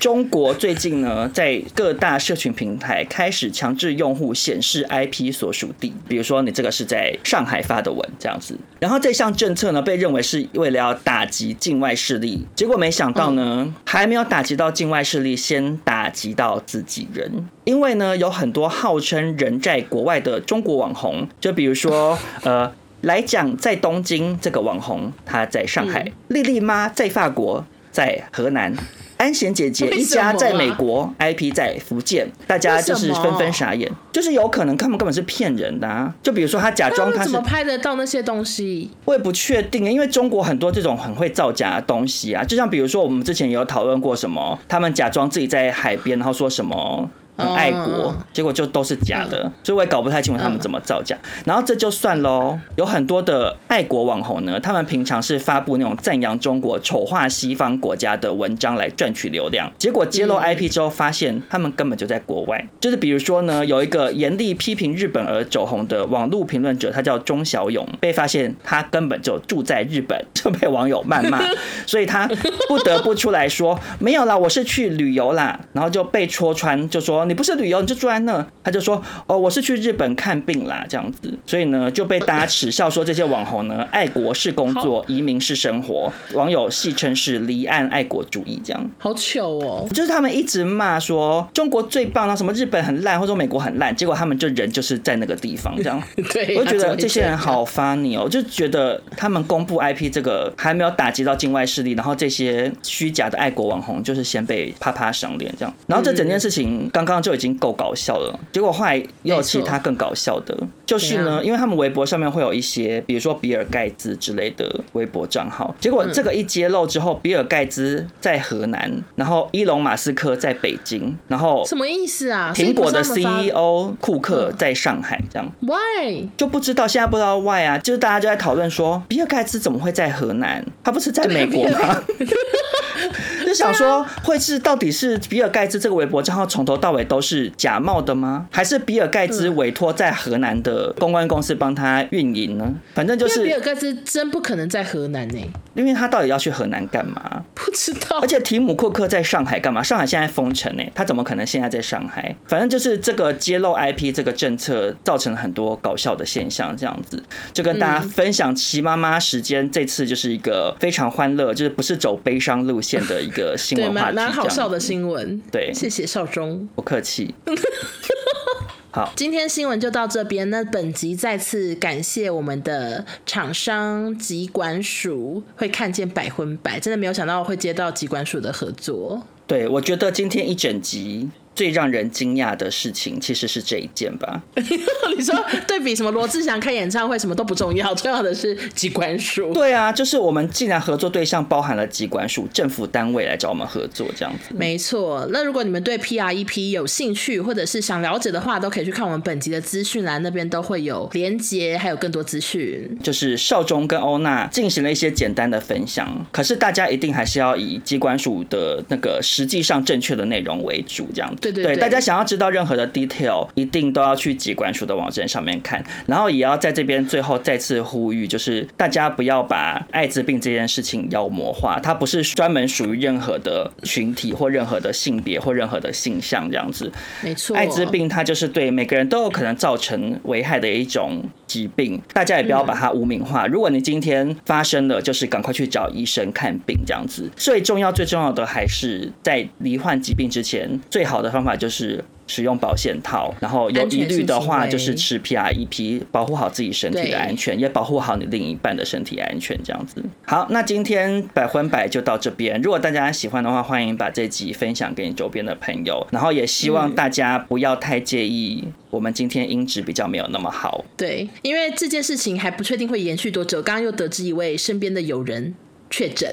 [0.00, 8.58] 中国最近呢，在各大社群平台开始强制用户显示 IP 所属地，比如说你这个是在上海发的文这样子。
[8.78, 17.46] 然后这项政策呢，被认为是为了要打击境外势力，结果没想到呢，还没有打击到境外势力，先打击到自己人。
[17.64, 22.72] 因为呢，有很多号称人在国外的中国网红，就比如说 呃，
[23.02, 28.74] 来讲在东京这个网红，他在上海；丽丽妈在法国，在河南。
[29.20, 36.10] 安贤姐姐一家在美国，IP 在福建，大家就是纷纷傻眼，就是有可能他们根本是骗人的啊！
[36.22, 38.90] 就比如说他假装他是，怎么拍得到那些东西？
[39.04, 47.10] 我也不确定，因为中国很多这种很会造假的东西啊，就像比如说我们之前有讨论过什么，他们假装自己在海边，然后说什么。
[47.40, 51.16] 很爱国，结果就都是假的，所以我也搞不太清楚他们怎么造假。
[51.44, 62.62] 然后这就算喽，有很多的爱国网红呢，他们平常是发布那种赞扬中国、丑化西方国家的文章来赚取流量，结果揭露 IP 之后，发现他们根本就在国外。
[62.80, 71.40] 就是比如说呢，有一个严厉批评日本而走红的网络评论者，他叫钟小勇，被发现他根本就住在日本， 就被网友谩骂，
[71.86, 72.28] 所以他
[72.68, 77.20] 不得不出来说没有啦，我是去旅游啦，然后就被戳穿，就说。
[77.30, 78.44] 你不是旅游，你就住在那。
[78.64, 86.12] 他就说：“哦，我是去日本看病啦，这样子。”所以呢，就被大家耻笑说这些网红呢，爱国是工作，移民是生活。
[86.34, 88.90] 网友戏称是离岸爱国主义，这样。
[88.98, 89.86] 好糗哦！
[89.94, 96.02] 就是他们一直骂说中国最棒啊，什么日本很烂，或者说美国很烂，结果他们就人就是在那个地方，这样。
[96.32, 105.72] 对，我就觉得这些人好 funny 哦，我就觉得他们公布 IP 这个还没有打击到境外势力，然后这些虚假的爱国网红就是先被啪啪赏脸这样。
[105.86, 107.19] 然后这整件事情刚刚。
[107.20, 110.56] 就已经够搞笑了，结果后来又有其他更搞笑的，
[110.86, 122.52] 就是呢，因为他们微博上面会有一些，比如说比尔盖茨之类的微博账号，结果这个一揭露之后，比尔盖茨在河南，然后伊隆马斯克在北京，然后什么意思啊？
[122.54, 127.78] 苹果的 CEO 库克在上海，这样 Why 就不知道，现在不知道 Why 啊？
[127.78, 130.64] 就是大家就在讨论说，比尔盖茨怎么会在河南？
[130.82, 132.02] 他不是在美国吗？
[133.46, 138.46] 就想说，会是到底是比尔盖茨这个微博账号从头到尾都是假冒的吗？
[138.50, 142.74] 还是比尔盖茨委托在河南的公关公司帮他运营呢？
[142.94, 147.44] 反正就是比尔盖茨真不可能在河南呢、欸，因为他到底要去河南干嘛？
[147.54, 148.18] 不知道。
[148.20, 149.82] 而且提姆库克在上海干嘛？
[149.82, 152.34] 上海现在封城呢，他怎么可能现在在上海？
[152.46, 157.22] 反正就是这个揭露 IP 这个政策造成了很多搞笑的现象，这样子
[157.52, 158.54] 就跟大家分享。
[158.54, 163.56] 齐妈妈时间这次就是一个非常欢乐，就是不是走悲伤路线的一个。
[163.56, 165.40] 新闻话题，蛮好笑的新闻。
[165.52, 167.32] 对，谢谢少中，不客气。
[168.90, 170.50] 好，今天新闻就到这边。
[170.50, 179.22] 那本集再次感谢我们的厂商疾管署，会看见百分百，真的没有想到会接到疾管署的合作。
[179.46, 181.30] 对，我觉得今天一整集。
[181.60, 184.42] 最让人惊讶的事情其实是这一件吧？
[184.56, 185.34] 你说
[185.68, 189.52] 对比什么罗志祥开演唱会什么都不重要，重要的是机关署。
[189.52, 194.54] 对啊，就是我们既然合作对象包含了机关署政府单位来找我们合作这样子。
[194.54, 202.98] 没错，那如果你们对 PREP 有兴趣或者是想了解的话，都可以去看我们本集的资讯栏，那边都会有连接，还有更多资讯。
[203.02, 211.49] 就是少中跟欧娜进行了一些简单的分享，可是大家一定还是要以机关署的那个实际上正确的内容为主，这样子。
[211.52, 215.84] 对对对，大家想要知道任何的 detail，一定都要去疾管署的网站上面看。
[216.06, 226.90] 然后也要在这边最后再次呼吁，就是大家不要把艾滋病这件事情妖魔化，它不是专门属于任何的群体或任何的性别或任何的性向这样子。
[227.22, 233.46] 没错，艾滋病它就是对每个人都有可能造成危害的一种疾病，大家也不要把它污名化。
[233.46, 237.30] 如果你今天发生了，就是赶快去找医生看病这样子。
[237.36, 242.04] 最重要最重要的还是在罹患疾病之前，最好的方法就是。
[242.30, 250.00] 使用保险套，然后有疑虑的话就是吃 PREP，保护好自己身体的安全，也保护好你另一半的身体安全，这样子。
[250.24, 252.62] 好，那今天百分百就到这边。
[252.62, 260.84] 如果大家喜欢的话，欢迎把这集分享给你周边的朋友，然后也希望大家不要太介意我们今天音质比较没有那么好。
[260.96, 263.60] 对，因为这件事情还不确定会延续多久。
[263.60, 265.52] 刚刚又得知一位身边的友人
[265.90, 266.32] 确诊。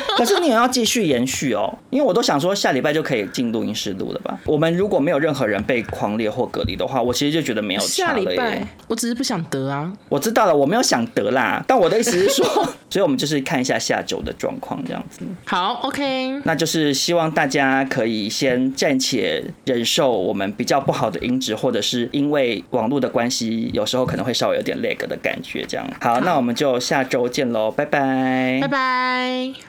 [0.16, 4.38] 可是你也要继续延续哦，因为我都想说下礼拜就可以进录音室录了吧。
[4.44, 8.24] 我们如果没有任何人被狂烈或隔离的话，我其实就觉得没有差了耶。
[8.24, 9.92] 下礼拜，我只是不想得啊。
[10.08, 11.62] 我知道了，我没有想得啦。
[11.66, 12.44] 但我的意思是说，
[12.90, 15.20] 所以我们就是看一下下周的状况这样子。
[15.46, 16.40] 好，OK。
[16.44, 25.64] 那就是希望大家可以先暂且忍受我们比较不好的音质，或者是因为网络的关系，有时候可能会稍微有点 lag 的感觉。
[25.68, 29.67] 这样好，好，那我们就下周见喽，拜拜，拜拜。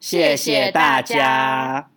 [0.00, 1.93] 谢谢大家。